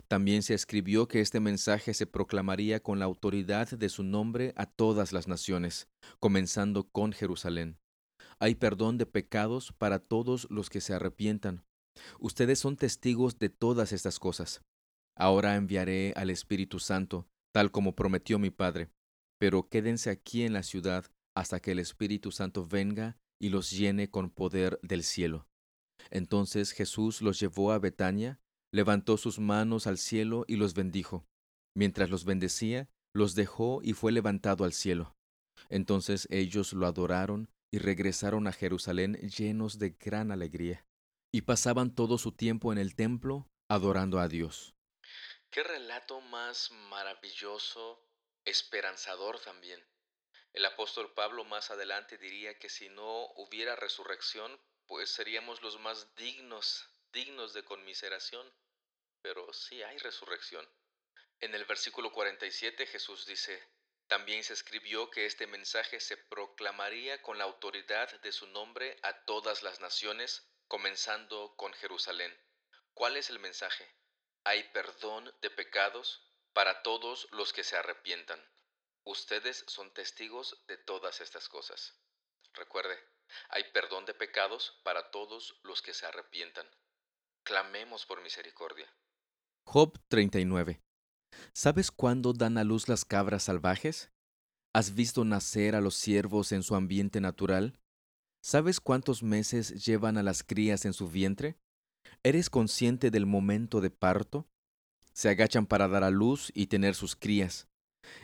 También 0.07 0.43
se 0.43 0.53
escribió 0.53 1.07
que 1.07 1.21
este 1.21 1.39
mensaje 1.39 1.93
se 1.93 2.07
proclamaría 2.07 2.81
con 2.81 2.99
la 2.99 3.05
autoridad 3.05 3.69
de 3.69 3.89
su 3.89 4.03
nombre 4.03 4.53
a 4.55 4.65
todas 4.65 5.13
las 5.13 5.27
naciones, 5.27 5.87
comenzando 6.19 6.89
con 6.89 7.13
Jerusalén. 7.13 7.77
Hay 8.39 8.55
perdón 8.55 8.97
de 8.97 9.05
pecados 9.05 9.73
para 9.77 9.99
todos 9.99 10.47
los 10.49 10.69
que 10.69 10.81
se 10.81 10.93
arrepientan. 10.93 11.63
Ustedes 12.19 12.59
son 12.59 12.77
testigos 12.77 13.39
de 13.39 13.49
todas 13.49 13.91
estas 13.91 14.19
cosas. 14.19 14.61
Ahora 15.15 15.55
enviaré 15.55 16.13
al 16.15 16.29
Espíritu 16.29 16.79
Santo, 16.79 17.27
tal 17.51 17.71
como 17.71 17.95
prometió 17.95 18.37
mi 18.37 18.51
Padre, 18.51 18.89
pero 19.39 19.67
quédense 19.67 20.11
aquí 20.11 20.43
en 20.43 20.53
la 20.53 20.63
ciudad 20.63 21.05
hasta 21.35 21.59
que 21.59 21.71
el 21.71 21.79
Espíritu 21.79 22.31
Santo 22.31 22.65
venga 22.65 23.17
y 23.39 23.49
los 23.49 23.71
llene 23.71 24.09
con 24.09 24.29
poder 24.29 24.79
del 24.81 25.03
cielo. 25.03 25.47
Entonces 26.09 26.71
Jesús 26.71 27.21
los 27.21 27.39
llevó 27.39 27.71
a 27.71 27.79
Betania, 27.79 28.39
levantó 28.77 29.17
sus 29.17 29.39
manos 29.39 29.87
al 29.87 29.97
cielo 29.97 30.45
y 30.47 30.55
los 30.55 30.75
bendijo. 30.75 31.25
Mientras 31.73 32.11
los 32.11 32.25
bendecía, 32.25 32.87
los 33.11 33.33
dejó 33.33 33.81
y 33.81 33.93
fue 33.93 34.11
levantado 34.11 34.63
al 34.63 34.71
cielo. 34.71 35.15
Entonces 35.67 36.27
ellos 36.29 36.73
lo 36.73 36.85
adoraron 36.85 37.49
y 37.71 37.79
regresaron 37.79 38.45
a 38.47 38.53
Jerusalén 38.53 39.15
llenos 39.15 39.79
de 39.79 39.89
gran 39.99 40.31
alegría, 40.31 40.85
y 41.33 41.41
pasaban 41.41 41.93
todo 41.93 42.19
su 42.19 42.31
tiempo 42.31 42.71
en 42.71 42.77
el 42.77 42.95
templo 42.95 43.49
adorando 43.67 44.19
a 44.19 44.27
Dios. 44.27 44.75
Qué 45.49 45.63
relato 45.63 46.21
más 46.21 46.71
maravilloso, 46.89 47.99
esperanzador 48.45 49.39
también. 49.39 49.83
El 50.53 50.63
apóstol 50.65 51.11
Pablo 51.15 51.43
más 51.45 51.71
adelante 51.71 52.17
diría 52.17 52.57
que 52.59 52.69
si 52.69 52.89
no 52.89 53.25
hubiera 53.37 53.75
resurrección, 53.75 54.51
pues 54.85 55.09
seríamos 55.09 55.61
los 55.63 55.79
más 55.79 56.15
dignos 56.15 56.87
dignos 57.11 57.53
de 57.53 57.63
conmiseración, 57.63 58.45
pero 59.27 59.51
sí 59.51 59.83
hay 59.83 59.97
resurrección. 59.97 60.65
En 61.41 61.53
el 61.53 61.65
versículo 61.65 62.13
47 62.13 62.87
Jesús 62.87 63.25
dice, 63.25 63.61
también 64.07 64.41
se 64.41 64.53
escribió 64.53 65.09
que 65.11 65.25
este 65.25 65.47
mensaje 65.47 65.99
se 65.99 66.15
proclamaría 66.15 67.21
con 67.21 67.37
la 67.37 67.43
autoridad 67.43 68.09
de 68.21 68.31
su 68.31 68.47
nombre 68.47 68.97
a 69.03 69.25
todas 69.25 69.63
las 69.63 69.81
naciones, 69.81 70.47
comenzando 70.69 71.53
con 71.57 71.73
Jerusalén. 71.73 72.33
¿Cuál 72.93 73.17
es 73.17 73.29
el 73.29 73.39
mensaje? 73.39 73.93
Hay 74.45 74.63
perdón 74.71 75.35
de 75.41 75.49
pecados 75.49 76.25
para 76.53 76.81
todos 76.81 77.27
los 77.31 77.51
que 77.51 77.65
se 77.65 77.75
arrepientan. 77.75 78.41
Ustedes 79.03 79.65
son 79.67 79.93
testigos 79.93 80.65
de 80.67 80.77
todas 80.77 81.19
estas 81.19 81.49
cosas. 81.49 81.99
Recuerde, 82.53 82.97
hay 83.49 83.65
perdón 83.73 84.05
de 84.05 84.13
pecados 84.13 84.79
para 84.83 85.11
todos 85.11 85.59
los 85.63 85.81
que 85.81 85.93
se 85.93 86.05
arrepientan. 86.05 86.71
Clamemos 87.43 88.05
por 88.05 88.21
misericordia. 88.21 88.89
Job 89.69 89.99
39. 90.07 90.79
¿Sabes 91.51 91.91
cuándo 91.91 92.31
dan 92.31 92.57
a 92.57 92.63
luz 92.63 92.87
las 92.87 93.03
cabras 93.03 93.43
salvajes? 93.43 94.11
¿Has 94.73 94.95
visto 94.95 95.25
nacer 95.25 95.75
a 95.75 95.81
los 95.81 95.95
ciervos 95.95 96.53
en 96.53 96.63
su 96.63 96.73
ambiente 96.73 97.19
natural? 97.19 97.77
¿Sabes 98.41 98.79
cuántos 98.79 99.23
meses 99.23 99.85
llevan 99.85 100.17
a 100.17 100.23
las 100.23 100.41
crías 100.41 100.85
en 100.85 100.93
su 100.93 101.09
vientre? 101.09 101.57
¿Eres 102.23 102.49
consciente 102.49 103.11
del 103.11 103.25
momento 103.25 103.81
de 103.81 103.89
parto? 103.89 104.47
Se 105.11 105.27
agachan 105.27 105.65
para 105.65 105.89
dar 105.89 106.05
a 106.05 106.11
luz 106.11 106.49
y 106.53 106.67
tener 106.67 106.95
sus 106.95 107.17
crías. 107.17 107.67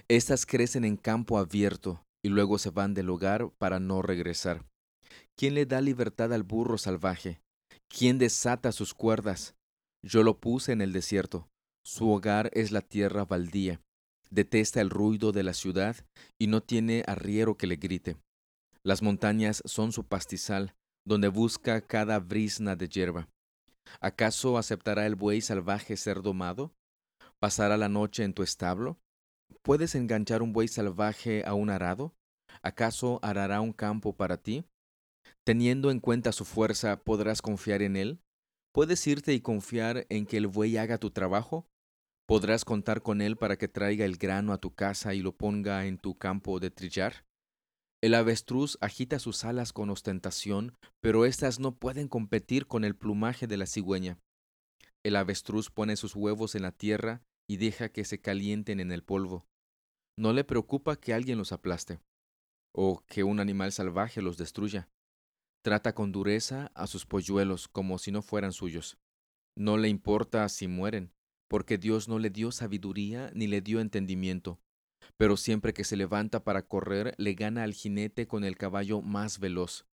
Estas 0.08 0.46
crecen 0.46 0.86
en 0.86 0.96
campo 0.96 1.38
abierto 1.38 2.06
y 2.24 2.30
luego 2.30 2.58
se 2.58 2.70
van 2.70 2.94
del 2.94 3.10
hogar 3.10 3.52
para 3.58 3.82
no 3.82 4.02
regresar. 4.02 4.66
¿Quién 5.36 5.56
le 5.56 5.66
da 5.66 5.82
libertad 5.82 6.32
al 6.32 6.44
burro 6.44 6.78
salvaje? 6.78 7.42
¿Quién 7.90 8.18
desata 8.18 8.72
sus 8.72 8.94
cuerdas? 8.94 9.58
Yo 10.04 10.22
lo 10.24 10.40
puse 10.40 10.74
en 10.74 10.82
el 10.82 10.92
desierto. 10.92 11.50
Su 11.86 12.10
hogar 12.10 12.50
es 12.54 12.72
la 12.72 12.82
tierra 12.82 13.24
baldía. 13.24 13.82
Detesta 14.30 14.82
el 14.82 14.90
ruido 14.90 15.32
de 15.32 15.44
la 15.44 15.54
ciudad 15.54 15.96
y 16.38 16.48
no 16.48 16.62
tiene 16.62 17.04
arriero 17.08 17.56
que 17.56 17.68
le 17.68 17.78
grite. 17.78 18.18
Las 18.84 19.02
montañas 19.02 19.62
son 19.66 19.94
su 19.94 20.06
pastizal, 20.06 20.76
donde 21.06 21.30
busca 21.30 21.82
cada 21.82 22.20
brisna 22.20 22.76
de 22.76 22.90
hierba. 22.90 23.30
¿Acaso 24.02 24.58
aceptará 24.58 25.06
el 25.06 25.16
buey 25.16 25.40
salvaje 25.40 25.96
ser 25.96 26.22
domado? 26.22 26.74
¿Pasará 27.40 27.78
la 27.78 27.90
noche 27.90 28.24
en 28.24 28.34
tu 28.34 28.44
establo? 28.44 29.00
¿Puedes 29.62 29.96
enganchar 29.96 30.42
un 30.42 30.52
buey 30.52 30.68
salvaje 30.68 31.44
a 31.46 31.54
un 31.54 31.70
arado? 31.70 32.14
¿Acaso 32.62 33.20
arará 33.22 33.62
un 33.62 33.72
campo 33.72 34.16
para 34.16 34.38
ti? 34.38 34.66
Teniendo 35.46 35.92
en 35.92 36.00
cuenta 36.00 36.32
su 36.32 36.44
fuerza, 36.44 37.04
¿podrás 37.04 37.42
confiar 37.42 37.82
en 37.82 37.96
él? 37.96 38.23
¿Puedes 38.74 39.06
irte 39.06 39.36
y 39.36 39.40
confiar 39.40 40.08
en 40.10 40.26
que 40.26 40.38
el 40.38 40.48
buey 40.48 40.78
haga 40.78 40.98
tu 40.98 41.12
trabajo? 41.12 41.68
¿Podrás 42.26 42.66
contar 42.66 43.04
con 43.04 43.22
él 43.22 43.38
para 43.38 43.56
que 43.56 43.68
traiga 43.68 44.04
el 44.04 44.18
grano 44.18 44.52
a 44.52 44.58
tu 44.58 44.74
casa 44.74 45.14
y 45.14 45.22
lo 45.22 45.38
ponga 45.38 45.86
en 45.86 46.00
tu 46.00 46.18
campo 46.18 46.60
de 46.60 46.72
trillar? 46.72 47.28
El 48.02 48.16
avestruz 48.16 48.80
agita 48.82 49.20
sus 49.20 49.46
alas 49.46 49.74
con 49.74 49.92
ostentación, 49.92 50.76
pero 51.02 51.26
éstas 51.26 51.60
no 51.60 51.78
pueden 51.78 52.08
competir 52.08 52.66
con 52.66 52.84
el 52.84 52.96
plumaje 52.96 53.46
de 53.46 53.58
la 53.58 53.68
cigüeña. 53.68 54.18
El 55.04 55.18
avestruz 55.18 55.70
pone 55.70 55.96
sus 55.96 56.16
huevos 56.16 56.56
en 56.56 56.64
la 56.64 56.72
tierra 56.72 57.22
y 57.48 57.58
deja 57.58 57.90
que 57.90 58.06
se 58.06 58.22
calienten 58.22 58.80
en 58.80 58.92
el 58.92 59.04
polvo. 59.04 59.46
No 60.18 60.34
le 60.34 60.44
preocupa 60.44 60.96
que 60.96 61.14
alguien 61.14 61.38
los 61.38 61.52
aplaste 61.52 62.00
o 62.74 63.04
que 63.06 63.24
un 63.24 63.40
animal 63.40 63.72
salvaje 63.72 64.24
los 64.24 64.38
destruya. 64.38 64.90
Trata 65.64 65.96
con 65.96 66.12
dureza 66.12 66.72
a 66.76 66.88
sus 66.88 67.06
polluelos 67.06 67.70
como 67.70 67.98
si 67.98 68.12
no 68.12 68.22
fueran 68.22 68.52
suyos. 68.52 68.98
No 69.58 69.78
le 69.78 69.88
importa 69.88 70.48
si 70.50 70.68
mueren, 70.68 71.14
porque 71.50 71.78
Dios 71.78 72.10
no 72.10 72.20
le 72.20 72.30
dio 72.30 72.52
sabiduría 72.52 73.32
ni 73.34 73.48
le 73.48 73.62
dio 73.62 73.80
entendimiento. 73.80 74.60
Pero 75.16 75.38
siempre 75.38 75.74
que 75.74 75.86
se 75.86 75.96
levanta 75.96 76.44
para 76.44 76.68
correr, 76.68 77.16
le 77.18 77.34
gana 77.34 77.64
al 77.64 77.74
jinete 77.74 78.28
con 78.28 78.44
el 78.44 78.58
caballo 78.58 79.02
más 79.02 79.40
veloz. 79.40 79.86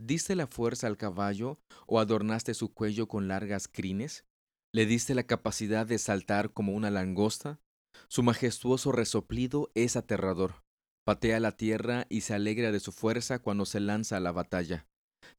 ¿Diste 0.00 0.34
la 0.34 0.46
fuerza 0.46 0.86
al 0.86 0.96
caballo 0.96 1.58
o 1.86 2.00
adornaste 2.00 2.54
su 2.54 2.72
cuello 2.72 3.06
con 3.06 3.28
largas 3.28 3.68
crines? 3.68 4.24
¿Le 4.72 4.86
diste 4.86 5.14
la 5.14 5.24
capacidad 5.24 5.86
de 5.86 5.98
saltar 5.98 6.54
como 6.54 6.72
una 6.72 6.90
langosta? 6.90 7.60
Su 8.08 8.22
majestuoso 8.22 8.90
resoplido 8.90 9.70
es 9.74 9.96
aterrador. 9.96 10.64
Patea 11.04 11.40
la 11.40 11.52
tierra 11.52 12.06
y 12.08 12.22
se 12.22 12.32
alegra 12.32 12.72
de 12.72 12.80
su 12.80 12.92
fuerza 12.92 13.40
cuando 13.40 13.66
se 13.66 13.80
lanza 13.80 14.16
a 14.16 14.20
la 14.20 14.32
batalla. 14.32 14.86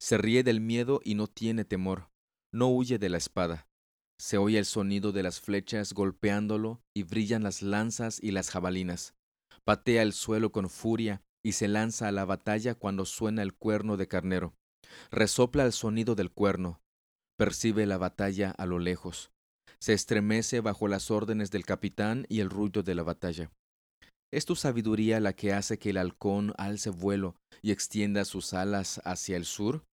Se 0.02 0.18
ríe 0.18 0.42
del 0.42 0.60
miedo 0.60 1.00
y 1.04 1.14
no 1.14 1.28
tiene 1.28 1.64
temor. 1.64 2.10
No 2.52 2.66
huye 2.66 2.98
de 2.98 3.08
la 3.08 3.18
espada. 3.18 3.68
Se 4.20 4.36
oye 4.36 4.58
el 4.58 4.64
sonido 4.64 5.12
de 5.12 5.22
las 5.22 5.40
flechas 5.40 5.92
golpeándolo 5.92 6.82
y 6.92 7.04
brillan 7.04 7.44
las 7.44 7.62
lanzas 7.62 8.18
y 8.20 8.32
las 8.32 8.50
jabalinas. 8.50 9.14
Patea 9.64 10.02
el 10.02 10.12
suelo 10.12 10.50
con 10.50 10.68
furia 10.68 11.22
y 11.44 11.52
se 11.52 11.68
lanza 11.68 12.08
a 12.08 12.12
la 12.12 12.24
batalla 12.24 12.74
cuando 12.74 13.04
suena 13.04 13.42
el 13.42 13.54
cuerno 13.54 13.96
de 13.96 14.08
carnero. 14.08 14.56
Resopla 15.12 15.64
el 15.64 15.72
sonido 15.72 16.16
del 16.16 16.32
cuerno. 16.32 16.80
Percibe 17.38 17.86
la 17.86 17.96
batalla 17.96 18.50
a 18.50 18.66
lo 18.66 18.80
lejos. 18.80 19.30
Se 19.78 19.92
estremece 19.92 20.58
bajo 20.58 20.88
las 20.88 21.12
órdenes 21.12 21.52
del 21.52 21.64
capitán 21.64 22.26
y 22.28 22.40
el 22.40 22.50
ruido 22.50 22.82
de 22.82 22.96
la 22.96 23.04
batalla. 23.04 23.52
¿Es 24.32 24.46
tu 24.46 24.56
sabiduría 24.56 25.20
la 25.20 25.32
que 25.32 25.52
hace 25.52 25.78
que 25.78 25.90
el 25.90 25.98
halcón 25.98 26.54
alce 26.58 26.90
vuelo 26.90 27.36
y 27.60 27.70
extienda 27.70 28.24
sus 28.24 28.52
alas 28.52 29.00
hacia 29.04 29.36
el 29.36 29.44
sur? 29.44 29.84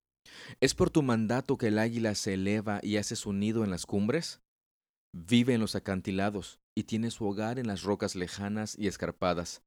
¿Es 0.59 0.73
por 0.73 0.89
tu 0.89 1.01
mandato 1.01 1.57
que 1.57 1.67
el 1.67 1.79
águila 1.79 2.15
se 2.15 2.33
eleva 2.33 2.79
y 2.83 2.97
hace 2.97 3.15
su 3.15 3.33
nido 3.33 3.63
en 3.63 3.71
las 3.71 3.85
cumbres? 3.85 4.41
Vive 5.13 5.53
en 5.53 5.61
los 5.61 5.75
acantilados 5.75 6.59
y 6.77 6.83
tiene 6.83 7.11
su 7.11 7.25
hogar 7.25 7.59
en 7.59 7.67
las 7.67 7.83
rocas 7.83 8.15
lejanas 8.15 8.77
y 8.77 8.87
escarpadas. 8.87 9.61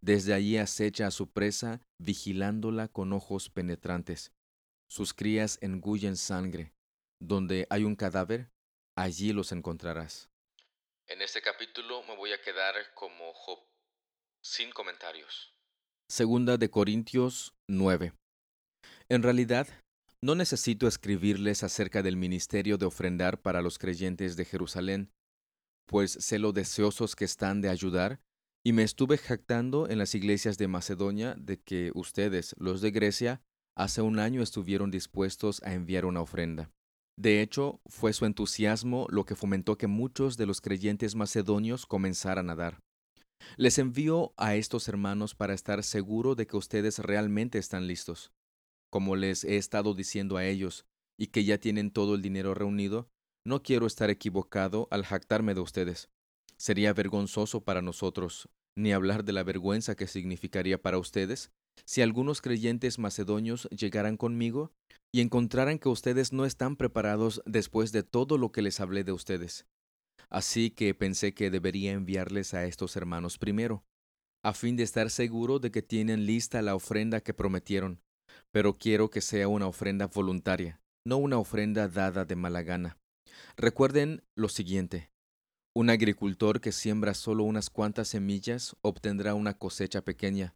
Desde 0.00 0.34
allí 0.34 0.58
acecha 0.58 1.06
a 1.06 1.10
su 1.10 1.30
presa, 1.30 1.80
vigilándola 2.00 2.88
con 2.88 3.12
ojos 3.12 3.50
penetrantes. 3.50 4.32
Sus 4.90 5.14
crías 5.14 5.58
engullen 5.60 6.16
sangre. 6.16 6.72
Donde 7.20 7.66
hay 7.70 7.84
un 7.84 7.96
cadáver, 7.96 8.50
allí 8.96 9.32
los 9.32 9.52
encontrarás. 9.52 10.30
En 11.06 11.22
este 11.22 11.40
capítulo 11.40 12.02
me 12.04 12.16
voy 12.16 12.32
a 12.32 12.40
quedar 12.42 12.74
como 12.94 13.32
Job 13.32 13.60
sin 14.42 14.70
comentarios. 14.70 15.54
Segunda 16.10 16.56
de 16.56 16.70
Corintios 16.70 17.54
9. 17.68 18.12
En 19.08 19.22
realidad, 19.22 19.68
no 20.22 20.34
necesito 20.34 20.88
escribirles 20.88 21.62
acerca 21.62 22.02
del 22.02 22.16
ministerio 22.16 22.76
de 22.78 22.86
ofrendar 22.86 23.40
para 23.40 23.62
los 23.62 23.78
creyentes 23.78 24.36
de 24.36 24.44
Jerusalén, 24.44 25.12
pues 25.86 26.12
sé 26.12 26.38
lo 26.38 26.52
deseosos 26.52 27.16
que 27.16 27.24
están 27.24 27.60
de 27.60 27.68
ayudar, 27.68 28.20
y 28.64 28.72
me 28.72 28.82
estuve 28.82 29.16
jactando 29.16 29.88
en 29.88 29.98
las 29.98 30.14
iglesias 30.14 30.58
de 30.58 30.68
Macedonia 30.68 31.34
de 31.38 31.60
que 31.60 31.92
ustedes, 31.94 32.54
los 32.58 32.80
de 32.80 32.90
Grecia, 32.90 33.40
hace 33.76 34.02
un 34.02 34.18
año 34.18 34.42
estuvieron 34.42 34.90
dispuestos 34.90 35.62
a 35.62 35.72
enviar 35.72 36.04
una 36.04 36.20
ofrenda. 36.20 36.70
De 37.16 37.40
hecho, 37.40 37.80
fue 37.86 38.12
su 38.12 38.26
entusiasmo 38.26 39.06
lo 39.10 39.24
que 39.24 39.36
fomentó 39.36 39.78
que 39.78 39.86
muchos 39.86 40.36
de 40.36 40.46
los 40.46 40.60
creyentes 40.60 41.14
macedonios 41.14 41.86
comenzaran 41.86 42.50
a 42.50 42.56
dar. 42.56 42.80
Les 43.56 43.78
envío 43.78 44.34
a 44.36 44.56
estos 44.56 44.88
hermanos 44.88 45.34
para 45.34 45.54
estar 45.54 45.82
seguro 45.82 46.34
de 46.34 46.46
que 46.46 46.56
ustedes 46.56 46.98
realmente 46.98 47.58
están 47.58 47.86
listos. 47.86 48.32
Como 48.90 49.16
les 49.16 49.44
he 49.44 49.56
estado 49.56 49.94
diciendo 49.94 50.36
a 50.36 50.44
ellos, 50.44 50.86
y 51.18 51.28
que 51.28 51.44
ya 51.44 51.58
tienen 51.58 51.90
todo 51.90 52.14
el 52.14 52.22
dinero 52.22 52.54
reunido, 52.54 53.10
no 53.44 53.62
quiero 53.62 53.86
estar 53.86 54.10
equivocado 54.10 54.88
al 54.90 55.04
jactarme 55.04 55.54
de 55.54 55.60
ustedes. 55.60 56.10
Sería 56.56 56.92
vergonzoso 56.92 57.64
para 57.64 57.82
nosotros, 57.82 58.48
ni 58.76 58.92
hablar 58.92 59.24
de 59.24 59.32
la 59.32 59.42
vergüenza 59.42 59.96
que 59.96 60.06
significaría 60.06 60.80
para 60.80 60.98
ustedes, 60.98 61.50
si 61.84 62.02
algunos 62.02 62.40
creyentes 62.40 62.98
macedonios 62.98 63.68
llegaran 63.70 64.16
conmigo 64.16 64.72
y 65.12 65.20
encontraran 65.20 65.78
que 65.78 65.88
ustedes 65.88 66.32
no 66.32 66.44
están 66.44 66.76
preparados 66.76 67.42
después 67.46 67.92
de 67.92 68.02
todo 68.02 68.38
lo 68.38 68.52
que 68.52 68.62
les 68.62 68.80
hablé 68.80 69.04
de 69.04 69.12
ustedes. 69.12 69.66
Así 70.28 70.70
que 70.70 70.94
pensé 70.94 71.32
que 71.34 71.50
debería 71.50 71.92
enviarles 71.92 72.54
a 72.54 72.64
estos 72.66 72.96
hermanos 72.96 73.38
primero, 73.38 73.84
a 74.44 74.52
fin 74.52 74.76
de 74.76 74.82
estar 74.82 75.10
seguro 75.10 75.58
de 75.58 75.70
que 75.70 75.82
tienen 75.82 76.26
lista 76.26 76.62
la 76.62 76.74
ofrenda 76.74 77.20
que 77.20 77.34
prometieron, 77.34 78.02
pero 78.50 78.78
quiero 78.78 79.10
que 79.10 79.20
sea 79.20 79.48
una 79.48 79.66
ofrenda 79.66 80.06
voluntaria, 80.06 80.80
no 81.04 81.16
una 81.16 81.38
ofrenda 81.38 81.88
dada 81.88 82.24
de 82.24 82.36
mala 82.36 82.62
gana. 82.62 82.98
Recuerden 83.56 84.22
lo 84.34 84.48
siguiente. 84.48 85.10
Un 85.74 85.90
agricultor 85.90 86.60
que 86.60 86.72
siembra 86.72 87.14
solo 87.14 87.44
unas 87.44 87.70
cuantas 87.70 88.08
semillas 88.08 88.76
obtendrá 88.80 89.34
una 89.34 89.54
cosecha 89.56 90.02
pequeña, 90.02 90.54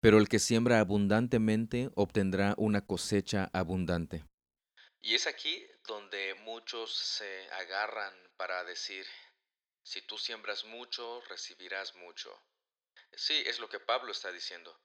pero 0.00 0.18
el 0.18 0.28
que 0.28 0.38
siembra 0.38 0.80
abundantemente 0.80 1.90
obtendrá 1.94 2.54
una 2.56 2.84
cosecha 2.86 3.50
abundante. 3.52 4.24
Y 5.00 5.14
es 5.14 5.26
aquí 5.26 5.64
donde 5.86 6.34
muchos 6.44 6.94
se 6.94 7.50
agarran 7.52 8.14
para 8.36 8.64
decir, 8.64 9.04
si 9.82 10.00
tú 10.02 10.16
siembras 10.16 10.64
mucho, 10.64 11.20
recibirás 11.28 11.94
mucho. 11.96 12.30
Sí, 13.14 13.34
es 13.46 13.58
lo 13.58 13.68
que 13.68 13.80
Pablo 13.80 14.12
está 14.12 14.32
diciendo, 14.32 14.78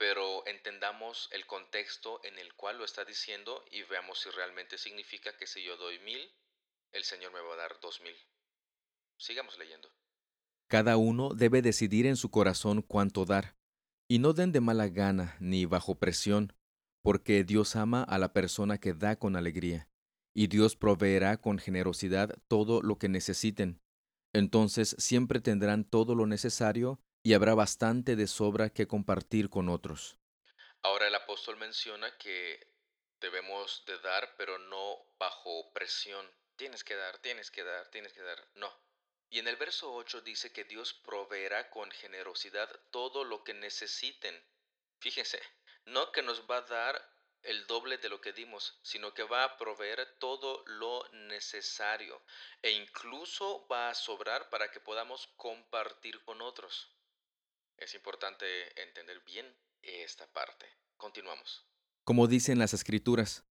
pero 0.00 0.46
entendamos 0.46 1.28
el 1.30 1.44
contexto 1.44 2.22
en 2.24 2.38
el 2.38 2.54
cual 2.54 2.78
lo 2.78 2.86
está 2.86 3.04
diciendo 3.04 3.62
y 3.70 3.82
veamos 3.82 4.20
si 4.20 4.30
realmente 4.30 4.78
significa 4.78 5.36
que 5.36 5.46
si 5.46 5.62
yo 5.62 5.76
doy 5.76 5.98
mil, 5.98 6.22
el 6.92 7.04
Señor 7.04 7.34
me 7.34 7.40
va 7.42 7.52
a 7.52 7.58
dar 7.58 7.78
dos 7.82 8.00
mil. 8.00 8.16
Sigamos 9.18 9.58
leyendo. 9.58 9.92
Cada 10.68 10.96
uno 10.96 11.34
debe 11.34 11.60
decidir 11.60 12.06
en 12.06 12.16
su 12.16 12.30
corazón 12.30 12.80
cuánto 12.80 13.26
dar, 13.26 13.58
y 14.08 14.20
no 14.20 14.32
den 14.32 14.52
de 14.52 14.62
mala 14.62 14.88
gana 14.88 15.36
ni 15.38 15.66
bajo 15.66 15.96
presión, 15.96 16.54
porque 17.02 17.44
Dios 17.44 17.76
ama 17.76 18.02
a 18.02 18.16
la 18.16 18.32
persona 18.32 18.78
que 18.78 18.94
da 18.94 19.16
con 19.16 19.36
alegría, 19.36 19.90
y 20.34 20.46
Dios 20.46 20.76
proveerá 20.76 21.42
con 21.42 21.58
generosidad 21.58 22.38
todo 22.48 22.80
lo 22.80 22.96
que 22.96 23.10
necesiten. 23.10 23.82
Entonces 24.32 24.96
siempre 24.98 25.40
tendrán 25.40 25.84
todo 25.84 26.14
lo 26.14 26.26
necesario 26.26 27.02
y 27.22 27.34
habrá 27.34 27.54
bastante 27.54 28.16
de 28.16 28.26
sobra 28.26 28.70
que 28.70 28.86
compartir 28.86 29.50
con 29.50 29.68
otros. 29.68 30.16
Ahora 30.82 31.08
el 31.08 31.14
apóstol 31.14 31.56
menciona 31.56 32.16
que 32.16 32.66
debemos 33.20 33.84
de 33.86 33.98
dar, 33.98 34.34
pero 34.36 34.58
no 34.58 34.98
bajo 35.18 35.72
presión. 35.72 36.26
Tienes 36.56 36.84
que 36.84 36.96
dar, 36.96 37.18
tienes 37.18 37.50
que 37.50 37.62
dar, 37.62 37.88
tienes 37.90 38.12
que 38.12 38.22
dar. 38.22 38.48
No. 38.54 38.72
Y 39.28 39.38
en 39.38 39.48
el 39.48 39.56
verso 39.56 39.92
8 39.94 40.22
dice 40.22 40.52
que 40.52 40.64
Dios 40.64 40.94
proveerá 40.94 41.70
con 41.70 41.90
generosidad 41.90 42.68
todo 42.90 43.24
lo 43.24 43.44
que 43.44 43.54
necesiten. 43.54 44.34
Fíjense, 44.98 45.40
no 45.84 46.10
que 46.12 46.22
nos 46.22 46.50
va 46.50 46.58
a 46.58 46.62
dar 46.62 47.10
el 47.42 47.66
doble 47.66 47.98
de 47.98 48.08
lo 48.08 48.20
que 48.20 48.32
dimos, 48.32 48.78
sino 48.82 49.14
que 49.14 49.22
va 49.22 49.44
a 49.44 49.56
proveer 49.56 50.16
todo 50.18 50.62
lo 50.66 51.08
necesario 51.12 52.20
e 52.62 52.70
incluso 52.70 53.66
va 53.68 53.90
a 53.90 53.94
sobrar 53.94 54.50
para 54.50 54.70
que 54.70 54.80
podamos 54.80 55.28
compartir 55.36 56.22
con 56.24 56.42
otros. 56.42 56.90
Es 57.80 57.94
importante 57.94 58.44
entender 58.76 59.22
bien 59.24 59.46
esta 59.80 60.30
parte. 60.32 60.66
Continuamos. 60.98 61.66
Como 62.04 62.26
dicen 62.26 62.58
las 62.58 62.74
escrituras, 62.74 63.46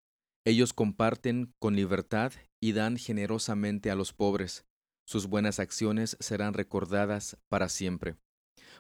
ellos 0.46 0.72
comparten 0.72 1.56
con 1.58 1.76
libertad 1.76 2.32
y 2.62 2.74
dan 2.74 2.98
generosamente 2.98 3.90
a 3.90 3.96
los 3.96 4.14
pobres. 4.14 4.68
Sus 5.08 5.26
buenas 5.26 5.60
acciones 5.60 6.16
serán 6.20 6.54
recordadas 6.54 7.38
para 7.50 7.70
siempre. 7.70 8.18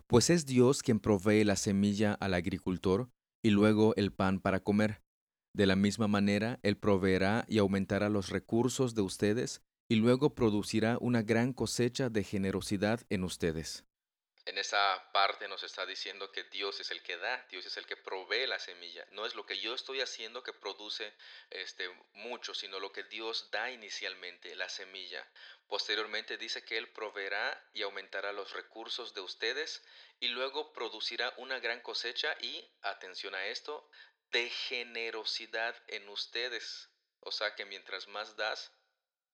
Pues 0.06 0.30
es 0.30 0.46
Dios 0.46 0.84
quien 0.84 1.00
provee 1.00 1.44
la 1.44 1.56
semilla 1.56 2.14
al 2.14 2.36
agricultor 2.36 3.10
y 3.44 3.50
luego 3.50 3.96
el 3.96 4.14
pan 4.14 4.40
para 4.40 4.60
comer. 4.60 5.02
De 5.56 5.66
la 5.66 5.76
misma 5.76 6.08
manera, 6.08 6.60
Él 6.62 6.78
proveerá 6.78 7.46
y 7.48 7.58
aumentará 7.58 8.10
los 8.10 8.30
recursos 8.30 8.94
de 8.94 9.02
ustedes 9.02 9.64
y 9.90 9.96
luego 9.96 10.36
producirá 10.36 11.00
una 11.02 11.24
gran 11.24 11.54
cosecha 11.54 12.10
de 12.10 12.24
generosidad 12.24 13.02
en 13.10 13.24
ustedes. 13.24 13.89
En 14.50 14.58
esa 14.58 15.12
parte 15.12 15.48
nos 15.48 15.62
está 15.62 15.86
diciendo 15.86 16.32
que 16.32 16.44
Dios 16.46 16.80
es 16.80 16.90
el 16.90 17.04
que 17.04 17.18
da, 17.18 17.46
Dios 17.52 17.68
es 17.68 17.78
el 17.78 17.86
que 17.86 17.96
provee 17.96 18.48
la 18.48 18.58
semilla. 18.58 19.06
No 19.12 19.28
es 19.28 19.36
lo 19.36 19.46
que 19.46 19.60
yo 19.60 19.76
estoy 19.76 20.02
haciendo 20.02 20.42
que 20.42 20.54
produce 20.54 21.14
este, 21.52 21.88
mucho, 22.14 22.56
sino 22.56 22.80
lo 22.80 22.92
que 22.92 23.04
Dios 23.04 23.52
da 23.52 23.70
inicialmente, 23.70 24.56
la 24.56 24.68
semilla. 24.68 25.24
Posteriormente 25.68 26.40
dice 26.40 26.66
que 26.66 26.80
Él 26.80 26.92
proveerá 26.92 27.64
y 27.74 27.84
aumentará 27.84 28.34
los 28.34 28.52
recursos 28.54 29.14
de 29.14 29.22
ustedes 29.22 29.84
y 30.20 30.30
luego 30.30 30.74
producirá 30.74 31.32
una 31.38 31.60
gran 31.60 31.82
cosecha 31.82 32.36
y, 32.42 32.68
atención 32.82 33.36
a 33.36 33.46
esto, 33.46 33.88
de 34.32 34.50
generosidad 34.50 35.80
en 35.86 36.10
ustedes. 36.10 36.90
O 37.20 37.32
sea 37.32 37.54
que 37.54 37.66
mientras 37.66 38.08
más 38.08 38.36
das, 38.36 38.72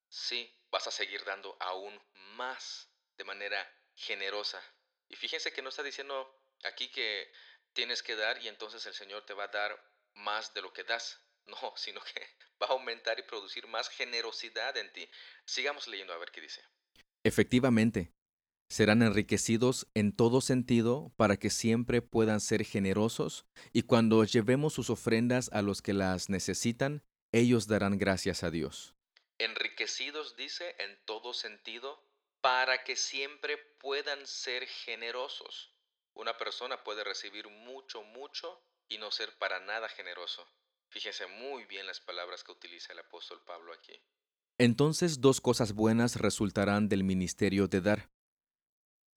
sí, 0.10 0.54
vas 0.72 0.88
a 0.88 0.92
seguir 0.92 1.24
dando 1.24 1.56
aún 1.62 1.98
más 2.34 2.90
de 3.16 3.24
manera 3.24 3.66
generosa. 3.96 4.62
Y 5.16 5.18
fíjense 5.18 5.54
que 5.54 5.62
no 5.62 5.70
está 5.70 5.82
diciendo 5.82 6.30
aquí 6.66 6.92
que 6.92 7.32
tienes 7.72 8.04
que 8.04 8.18
dar 8.18 8.44
y 8.44 8.50
entonces 8.50 8.86
el 8.86 8.94
Señor 8.94 9.26
te 9.26 9.34
va 9.34 9.46
a 9.46 9.48
dar 9.48 9.82
más 10.14 10.54
de 10.54 10.62
lo 10.62 10.74
que 10.74 10.84
das. 10.84 11.22
No, 11.48 11.74
sino 11.76 12.02
que 12.02 12.22
va 12.62 12.66
a 12.66 12.72
aumentar 12.72 13.20
y 13.20 13.22
producir 13.22 13.68
más 13.68 13.88
generosidad 13.88 14.76
en 14.78 14.92
ti. 14.92 15.08
Sigamos 15.46 15.88
leyendo 15.88 16.12
a 16.12 16.18
ver 16.18 16.32
qué 16.32 16.42
dice. 16.42 16.60
Efectivamente, 17.24 18.12
serán 18.68 19.04
enriquecidos 19.04 19.88
en 19.94 20.12
todo 20.12 20.42
sentido 20.42 21.14
para 21.18 21.38
que 21.38 21.52
siempre 21.52 22.02
puedan 22.02 22.42
ser 22.42 22.66
generosos 22.66 23.46
y 23.74 23.84
cuando 23.84 24.24
llevemos 24.24 24.74
sus 24.74 24.90
ofrendas 24.90 25.52
a 25.54 25.62
los 25.62 25.84
que 25.84 25.94
las 25.94 26.30
necesitan, 26.30 27.04
ellos 27.32 27.68
darán 27.68 28.00
gracias 28.00 28.42
a 28.42 28.50
Dios. 28.50 28.96
Enriquecidos 29.38 30.36
dice 30.36 30.76
en 30.80 30.98
todo 31.06 31.32
sentido 31.36 32.04
para 32.46 32.84
que 32.84 32.96
siempre 32.96 33.58
puedan 33.80 34.28
ser 34.28 34.68
generosos. 34.68 35.74
Una 36.14 36.38
persona 36.38 36.84
puede 36.84 37.04
recibir 37.04 37.50
mucho, 37.50 38.04
mucho 38.04 38.62
y 38.88 39.00
no 39.00 39.10
ser 39.10 39.36
para 39.40 39.60
nada 39.62 39.90
generoso. 39.90 40.46
Fíjese 40.92 41.26
muy 41.26 41.66
bien 41.66 41.88
las 41.88 42.02
palabras 42.02 42.44
que 42.44 42.52
utiliza 42.52 42.94
el 42.94 43.00
apóstol 43.00 43.42
Pablo 43.48 43.74
aquí. 43.74 44.00
Entonces 44.60 45.22
dos 45.22 45.42
cosas 45.42 45.74
buenas 45.74 46.18
resultarán 46.18 46.88
del 46.88 47.04
ministerio 47.04 47.68
de 47.68 47.82
dar. 47.82 48.10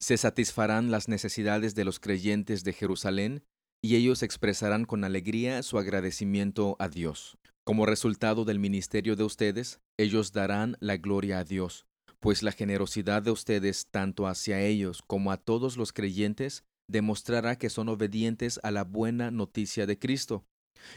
Se 0.00 0.16
satisfarán 0.16 0.90
las 0.90 1.08
necesidades 1.08 1.74
de 1.74 1.84
los 1.84 2.00
creyentes 2.00 2.64
de 2.64 2.72
Jerusalén 2.72 3.44
y 3.82 3.96
ellos 3.96 4.22
expresarán 4.22 4.86
con 4.86 5.04
alegría 5.04 5.62
su 5.62 5.78
agradecimiento 5.78 6.76
a 6.78 6.88
Dios. 6.88 7.36
Como 7.64 7.84
resultado 7.84 8.46
del 8.46 8.58
ministerio 8.58 9.16
de 9.16 9.24
ustedes, 9.24 9.82
ellos 9.98 10.32
darán 10.32 10.78
la 10.80 10.96
gloria 10.96 11.40
a 11.40 11.44
Dios, 11.44 11.84
pues 12.20 12.42
la 12.42 12.52
generosidad 12.52 13.22
de 13.22 13.31
ustedes 13.31 13.87
tanto 13.90 14.26
hacia 14.26 14.61
ellos 14.61 15.02
como 15.07 15.33
a 15.33 15.37
todos 15.37 15.76
los 15.76 15.92
creyentes 15.92 16.64
demostrará 16.88 17.57
que 17.57 17.70
son 17.70 17.88
obedientes 17.88 18.59
a 18.62 18.70
la 18.70 18.85
buena 18.85 19.31
noticia 19.31 19.87
de 19.87 19.98
Cristo. 19.98 20.44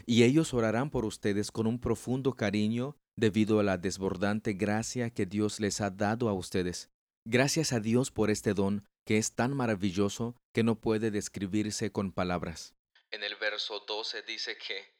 Y 0.05 0.23
ellos 0.23 0.53
orarán 0.53 0.89
por 0.89 1.05
ustedes 1.05 1.51
con 1.51 1.67
un 1.67 1.79
profundo 1.79 2.33
cariño 2.33 2.95
debido 3.17 3.59
a 3.59 3.63
la 3.63 3.77
desbordante 3.77 4.53
gracia 4.53 5.09
que 5.09 5.25
Dios 5.25 5.59
les 5.59 5.81
ha 5.81 5.89
dado 5.89 6.29
a 6.29 6.33
ustedes. 6.33 6.89
Gracias 7.25 7.73
a 7.73 7.79
Dios 7.79 8.11
por 8.11 8.29
este 8.29 8.53
don 8.53 8.85
que 9.05 9.17
es 9.17 9.35
tan 9.35 9.55
maravilloso 9.55 10.35
que 10.53 10.63
no 10.63 10.79
puede 10.79 11.11
describirse 11.11 11.91
con 11.91 12.11
palabras. 12.11 12.75
En 13.09 13.23
el 13.23 13.35
verso 13.35 13.79
12 13.87 14.21
dice 14.23 14.57
que 14.57 14.95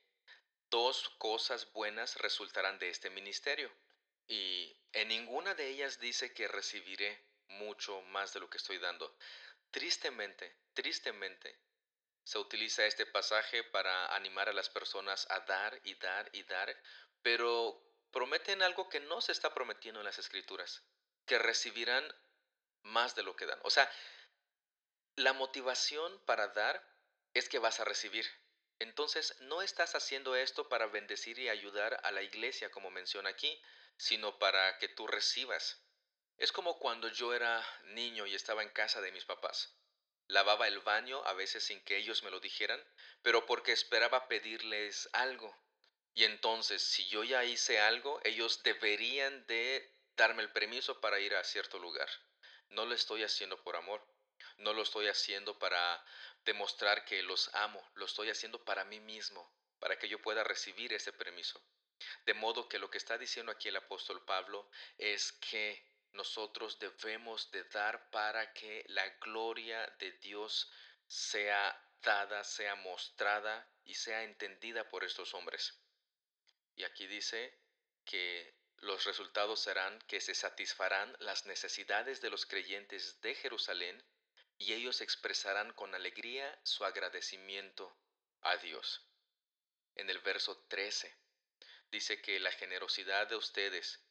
dos 0.70 1.10
cosas 1.18 1.72
buenas 1.74 2.18
resultarán 2.18 2.80
de 2.80 2.90
este 2.90 3.10
ministerio. 3.10 3.70
Y 4.28 4.76
en 4.94 5.08
ninguna 5.08 5.54
de 5.56 5.70
ellas 5.70 6.00
dice 6.00 6.34
que 6.34 6.48
recibiré 6.48 7.26
mucho 7.48 8.02
más 8.04 8.34
de 8.34 8.40
lo 8.40 8.50
que 8.50 8.58
estoy 8.58 8.78
dando. 8.78 9.16
Tristemente, 9.72 10.58
tristemente, 10.74 11.58
se 12.24 12.38
utiliza 12.38 12.86
este 12.86 13.06
pasaje 13.06 13.64
para 13.64 14.16
animar 14.16 14.50
a 14.50 14.54
las 14.54 14.70
personas 14.70 15.28
a 15.30 15.40
dar 15.42 15.80
y 15.84 15.96
dar 15.96 16.30
y 16.34 16.44
dar, 16.44 16.76
pero 17.22 17.82
prometen 18.12 18.62
algo 18.62 18.90
que 18.90 19.00
no 19.00 19.22
se 19.22 19.32
está 19.32 19.54
prometiendo 19.54 20.00
en 20.02 20.06
las 20.06 20.20
escrituras, 20.20 20.84
que 21.26 21.40
recibirán 21.40 22.06
más 22.84 23.16
de 23.16 23.24
lo 23.24 23.36
que 23.36 23.46
dan. 23.46 23.60
O 23.64 23.70
sea, 23.70 23.90
la 25.16 25.34
motivación 25.34 26.20
para 26.26 26.48
dar 26.50 26.86
es 27.34 27.50
que 27.50 27.60
vas 27.60 27.80
a 27.80 27.86
recibir. 27.86 28.26
Entonces, 28.82 29.40
no 29.42 29.62
estás 29.62 29.94
haciendo 29.94 30.36
esto 30.36 30.68
para 30.68 30.88
bendecir 30.88 31.38
y 31.38 31.50
ayudar 31.50 32.00
a 32.04 32.10
la 32.10 32.24
iglesia, 32.24 32.72
como 32.72 32.90
menciona 32.90 33.30
aquí, 33.30 33.62
sino 33.96 34.40
para 34.40 34.80
que 34.80 34.88
tú 34.88 35.06
recibas. 35.06 35.86
Es 36.38 36.52
como 36.52 36.80
cuando 36.80 37.08
yo 37.08 37.36
era 37.36 37.64
niño 37.84 38.26
y 38.26 38.34
estaba 38.34 38.64
en 38.64 38.70
casa 38.70 39.00
de 39.00 39.12
mis 39.12 39.24
papás. 39.24 39.78
Lavaba 40.26 40.68
el 40.68 40.80
baño 40.80 41.22
a 41.26 41.34
veces 41.34 41.64
sin 41.64 41.80
que 41.82 41.98
ellos 41.98 42.24
me 42.24 42.32
lo 42.32 42.40
dijeran, 42.40 42.84
pero 43.22 43.46
porque 43.46 43.72
esperaba 43.72 44.28
pedirles 44.28 45.08
algo. 45.14 45.56
Y 46.16 46.24
entonces, 46.24 46.82
si 46.82 47.06
yo 47.08 47.24
ya 47.24 47.44
hice 47.44 47.80
algo, 47.80 48.20
ellos 48.24 48.64
deberían 48.64 49.46
de 49.46 49.94
darme 50.16 50.42
el 50.42 50.52
permiso 50.52 51.00
para 51.00 51.20
ir 51.20 51.36
a 51.36 51.44
cierto 51.44 51.78
lugar. 51.78 52.10
No 52.70 52.88
lo 52.88 52.96
estoy 52.96 53.22
haciendo 53.22 53.62
por 53.62 53.76
amor. 53.76 54.04
No 54.62 54.74
lo 54.74 54.84
estoy 54.84 55.08
haciendo 55.08 55.58
para 55.58 56.04
demostrar 56.46 57.04
que 57.06 57.22
los 57.24 57.54
amo. 57.54 57.84
Lo 57.96 58.06
estoy 58.06 58.30
haciendo 58.30 58.64
para 58.64 58.86
mí 58.86 59.00
mismo, 59.00 59.52
para 59.80 59.98
que 59.98 60.08
yo 60.08 60.22
pueda 60.22 60.44
recibir 60.44 60.94
ese 60.94 61.12
permiso. 61.12 61.62
De 62.26 62.34
modo 62.34 62.70
que 62.70 62.80
lo 62.80 62.90
que 62.90 62.98
está 62.98 63.18
diciendo 63.18 63.52
aquí 63.52 63.70
el 63.70 63.76
apóstol 63.76 64.24
Pablo 64.24 64.70
es 64.98 65.32
que 65.34 65.84
nosotros 66.14 66.78
debemos 66.80 67.50
de 67.52 67.64
dar 67.66 68.10
para 68.12 68.54
que 68.54 68.84
la 68.88 69.08
gloria 69.20 69.88
de 70.00 70.12
Dios 70.14 70.72
sea 71.08 71.76
dada, 72.02 72.44
sea 72.44 72.76
mostrada 72.76 73.68
y 73.84 73.96
sea 73.96 74.24
entendida 74.24 74.90
por 74.90 75.04
estos 75.04 75.34
hombres. 75.34 75.74
Y 76.76 76.84
aquí 76.84 77.08
dice 77.08 77.58
que 78.06 78.56
los 78.78 79.06
resultados 79.06 79.60
serán 79.60 80.00
que 80.08 80.20
se 80.22 80.34
satisfarán 80.34 81.16
las 81.20 81.46
necesidades 81.46 82.22
de 82.22 82.30
los 82.30 82.46
creyentes 82.46 83.22
de 83.22 83.36
Jerusalén 83.36 84.04
y 84.62 84.74
ellos 84.74 85.02
expresarán 85.02 85.74
con 85.74 85.96
alegría 85.96 86.60
su 86.64 86.86
agradecimiento 86.86 87.98
a 88.42 88.58
Dios. 88.58 89.04
En 89.96 90.08
el 90.12 90.20
verso 90.20 90.56
13 90.68 91.18
dice 91.90 92.22
que 92.22 92.40
la 92.40 92.52
generosidad 92.52 93.28
de 93.28 93.36
ustedes, 93.36 94.06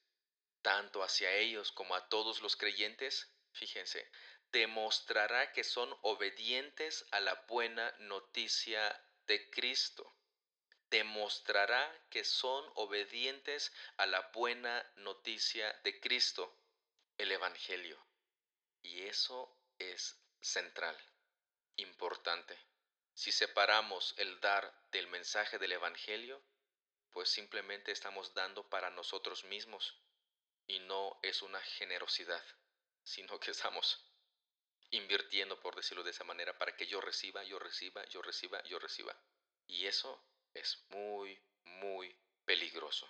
tanto 0.61 1.05
hacia 1.05 1.33
ellos 1.35 1.71
como 1.71 1.95
a 1.95 2.09
todos 2.09 2.43
los 2.43 2.57
creyentes, 2.57 3.33
fíjense, 3.53 4.11
demostrará 4.51 5.53
que 5.53 5.63
son 5.63 5.97
obedientes 6.03 7.07
a 7.13 7.21
la 7.21 7.35
buena 7.47 7.95
noticia 8.01 9.01
de 9.29 9.51
Cristo. 9.51 10.17
Demostrará 10.91 12.07
que 12.11 12.25
son 12.25 12.69
obedientes 12.75 13.73
a 13.99 14.07
la 14.07 14.33
buena 14.35 14.85
noticia 14.97 15.73
de 15.85 16.01
Cristo, 16.01 16.59
el 17.19 17.31
Evangelio. 17.31 18.05
Y 18.83 19.03
eso 19.03 19.57
es 19.79 20.21
central, 20.41 20.97
importante. 21.77 22.59
Si 23.15 23.33
separamos 23.33 24.15
el 24.17 24.41
dar 24.41 24.73
del 24.91 25.09
mensaje 25.09 25.59
del 25.59 25.73
Evangelio, 25.73 26.43
pues 27.11 27.29
simplemente 27.29 27.93
estamos 27.93 28.35
dando 28.35 28.69
para 28.69 28.91
nosotros 28.91 29.45
mismos 29.45 30.01
y 30.67 30.79
no 30.81 31.19
es 31.23 31.43
una 31.43 31.61
generosidad, 31.61 32.43
sino 33.03 33.39
que 33.41 33.51
estamos 33.51 34.07
invirtiendo, 34.91 35.61
por 35.61 35.77
decirlo 35.77 36.03
de 36.03 36.11
esa 36.11 36.25
manera, 36.25 36.57
para 36.59 36.77
que 36.77 36.87
yo 36.87 37.01
reciba, 37.01 37.45
yo 37.45 37.59
reciba, 37.59 38.05
yo 38.07 38.23
reciba, 38.23 38.63
yo 38.65 38.79
reciba. 38.79 39.17
Y 39.67 39.87
eso 39.87 40.25
es 40.55 40.85
muy, 40.91 41.41
muy 41.65 42.17
peligroso. 42.45 43.09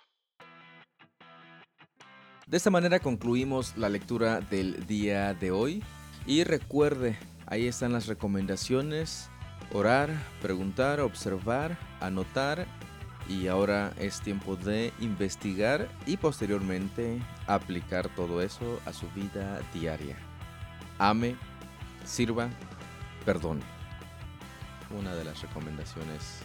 De 2.45 2.57
esta 2.57 2.69
manera 2.69 2.99
concluimos 2.99 3.77
la 3.77 3.89
lectura 3.89 4.41
del 4.41 4.85
día 4.85 5.33
de 5.33 5.51
hoy. 5.51 5.83
Y 6.25 6.43
recuerde, 6.43 7.17
ahí 7.47 7.67
están 7.67 7.93
las 7.93 8.07
recomendaciones. 8.07 9.29
Orar, 9.73 10.09
preguntar, 10.41 10.99
observar, 10.99 11.77
anotar. 11.99 12.67
Y 13.27 13.47
ahora 13.47 13.93
es 13.97 14.21
tiempo 14.21 14.55
de 14.55 14.91
investigar 14.99 15.89
y 16.05 16.17
posteriormente 16.17 17.21
aplicar 17.47 18.09
todo 18.15 18.41
eso 18.41 18.79
a 18.85 18.93
su 18.93 19.09
vida 19.11 19.61
diaria. 19.73 20.17
Ame, 20.99 21.35
sirva, 22.03 22.49
perdone. 23.25 23.61
Una 24.97 25.15
de 25.15 25.23
las 25.23 25.41
recomendaciones 25.41 26.41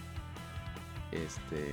este, 1.11 1.71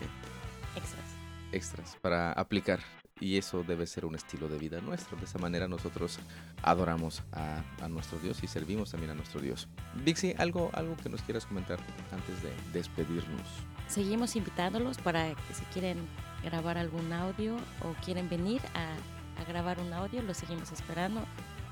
Extras. 0.76 1.06
extras 1.52 1.98
para 2.02 2.32
aplicar. 2.32 2.80
Y 3.24 3.38
eso 3.38 3.64
debe 3.64 3.88
ser 3.88 4.04
un 4.06 4.16
estilo 4.16 4.50
de 4.50 4.58
vida 4.58 4.82
nuestro. 4.82 5.16
De 5.16 5.24
esa 5.24 5.40
manera 5.40 5.66
nosotros 5.70 6.20
adoramos 6.62 7.24
a, 7.32 7.64
a 7.82 7.88
nuestro 7.88 8.20
Dios 8.20 8.44
y 8.44 8.48
servimos 8.48 8.92
también 8.92 9.12
a 9.12 9.16
nuestro 9.16 9.40
Dios. 9.40 9.70
Vixi, 10.04 10.36
¿algo, 10.38 10.70
algo 10.74 10.98
que 10.98 11.08
nos 11.08 11.22
quieras 11.22 11.46
comentar 11.46 11.80
antes 12.12 12.44
de 12.44 12.52
despedirnos. 12.78 13.48
Seguimos 13.88 14.36
invitándolos 14.36 14.98
para 14.98 15.30
que 15.30 15.54
si 15.54 15.64
quieren 15.74 16.00
grabar 16.44 16.78
algún 16.78 17.14
audio 17.14 17.56
o 17.82 17.94
quieren 18.04 18.28
venir 18.28 18.62
a, 18.74 19.42
a 19.42 19.46
grabar 19.46 19.80
un 19.80 19.94
audio, 19.94 20.22
los 20.22 20.36
seguimos 20.36 20.74
esperando. 20.74 21.24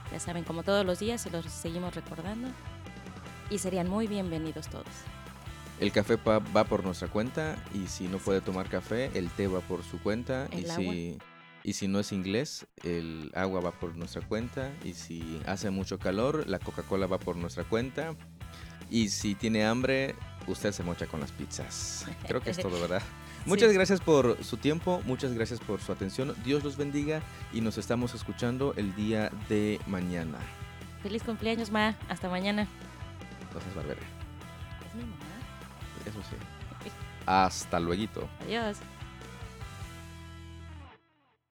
Ya 0.09 0.21
saben, 0.21 0.45
como 0.45 0.63
todos 0.63 0.85
los 0.85 0.99
días, 0.99 1.25
y 1.25 1.31
los 1.31 1.45
seguimos 1.47 1.93
recordando. 1.93 2.47
Y 3.49 3.57
serían 3.57 3.89
muy 3.89 4.07
bienvenidos 4.07 4.69
todos. 4.69 4.87
El 5.81 5.91
café 5.91 6.15
va 6.15 6.63
por 6.63 6.85
nuestra 6.85 7.09
cuenta 7.09 7.57
y 7.73 7.87
si 7.87 8.07
no 8.07 8.19
puede 8.19 8.39
tomar 8.39 8.69
café, 8.69 9.09
el 9.15 9.29
té 9.31 9.47
va 9.47 9.59
por 9.61 9.83
su 9.83 9.99
cuenta. 9.99 10.45
El 10.51 10.67
y, 10.67 10.69
agua. 10.69 10.93
si, 10.93 11.17
y 11.63 11.73
si 11.73 11.87
no 11.87 11.99
es 11.99 12.11
inglés, 12.11 12.67
el 12.83 13.31
agua 13.35 13.61
va 13.61 13.71
por 13.71 13.95
nuestra 13.95 14.21
cuenta. 14.21 14.71
Y 14.83 14.93
si 14.93 15.41
hace 15.45 15.69
mucho 15.69 15.99
calor, 15.99 16.47
la 16.47 16.59
Coca-Cola 16.59 17.07
va 17.07 17.19
por 17.19 17.35
nuestra 17.35 17.63
cuenta. 17.63 18.15
Y 18.89 19.09
si 19.09 19.35
tiene 19.35 19.65
hambre, 19.65 20.15
usted 20.47 20.71
se 20.71 20.83
mocha 20.83 21.05
con 21.07 21.19
las 21.19 21.31
pizzas. 21.31 22.05
Creo 22.27 22.41
que 22.41 22.49
es 22.51 22.57
todo, 22.57 22.79
¿verdad? 22.81 23.01
Muchas 23.45 23.69
Sí. 23.69 23.75
gracias 23.75 24.01
por 24.01 24.43
su 24.43 24.57
tiempo, 24.57 25.01
muchas 25.05 25.33
gracias 25.33 25.59
por 25.59 25.81
su 25.81 25.91
atención. 25.91 26.35
Dios 26.45 26.63
los 26.63 26.77
bendiga 26.77 27.21
y 27.51 27.61
nos 27.61 27.79
estamos 27.79 28.13
escuchando 28.13 28.73
el 28.77 28.93
día 28.95 29.31
de 29.49 29.79
mañana. 29.87 30.37
Feliz 31.01 31.23
cumpleaños, 31.23 31.71
Ma. 31.71 31.95
Hasta 32.07 32.29
mañana. 32.29 32.67
Seas 33.51 33.75
barbera. 33.75 33.99
Es 34.87 34.95
mi 34.95 35.03
mamá. 35.03 35.15
Eso 36.05 36.19
sí. 36.29 36.35
Hasta 37.25 37.79
luego. 37.79 38.29
Adiós. 38.45 38.77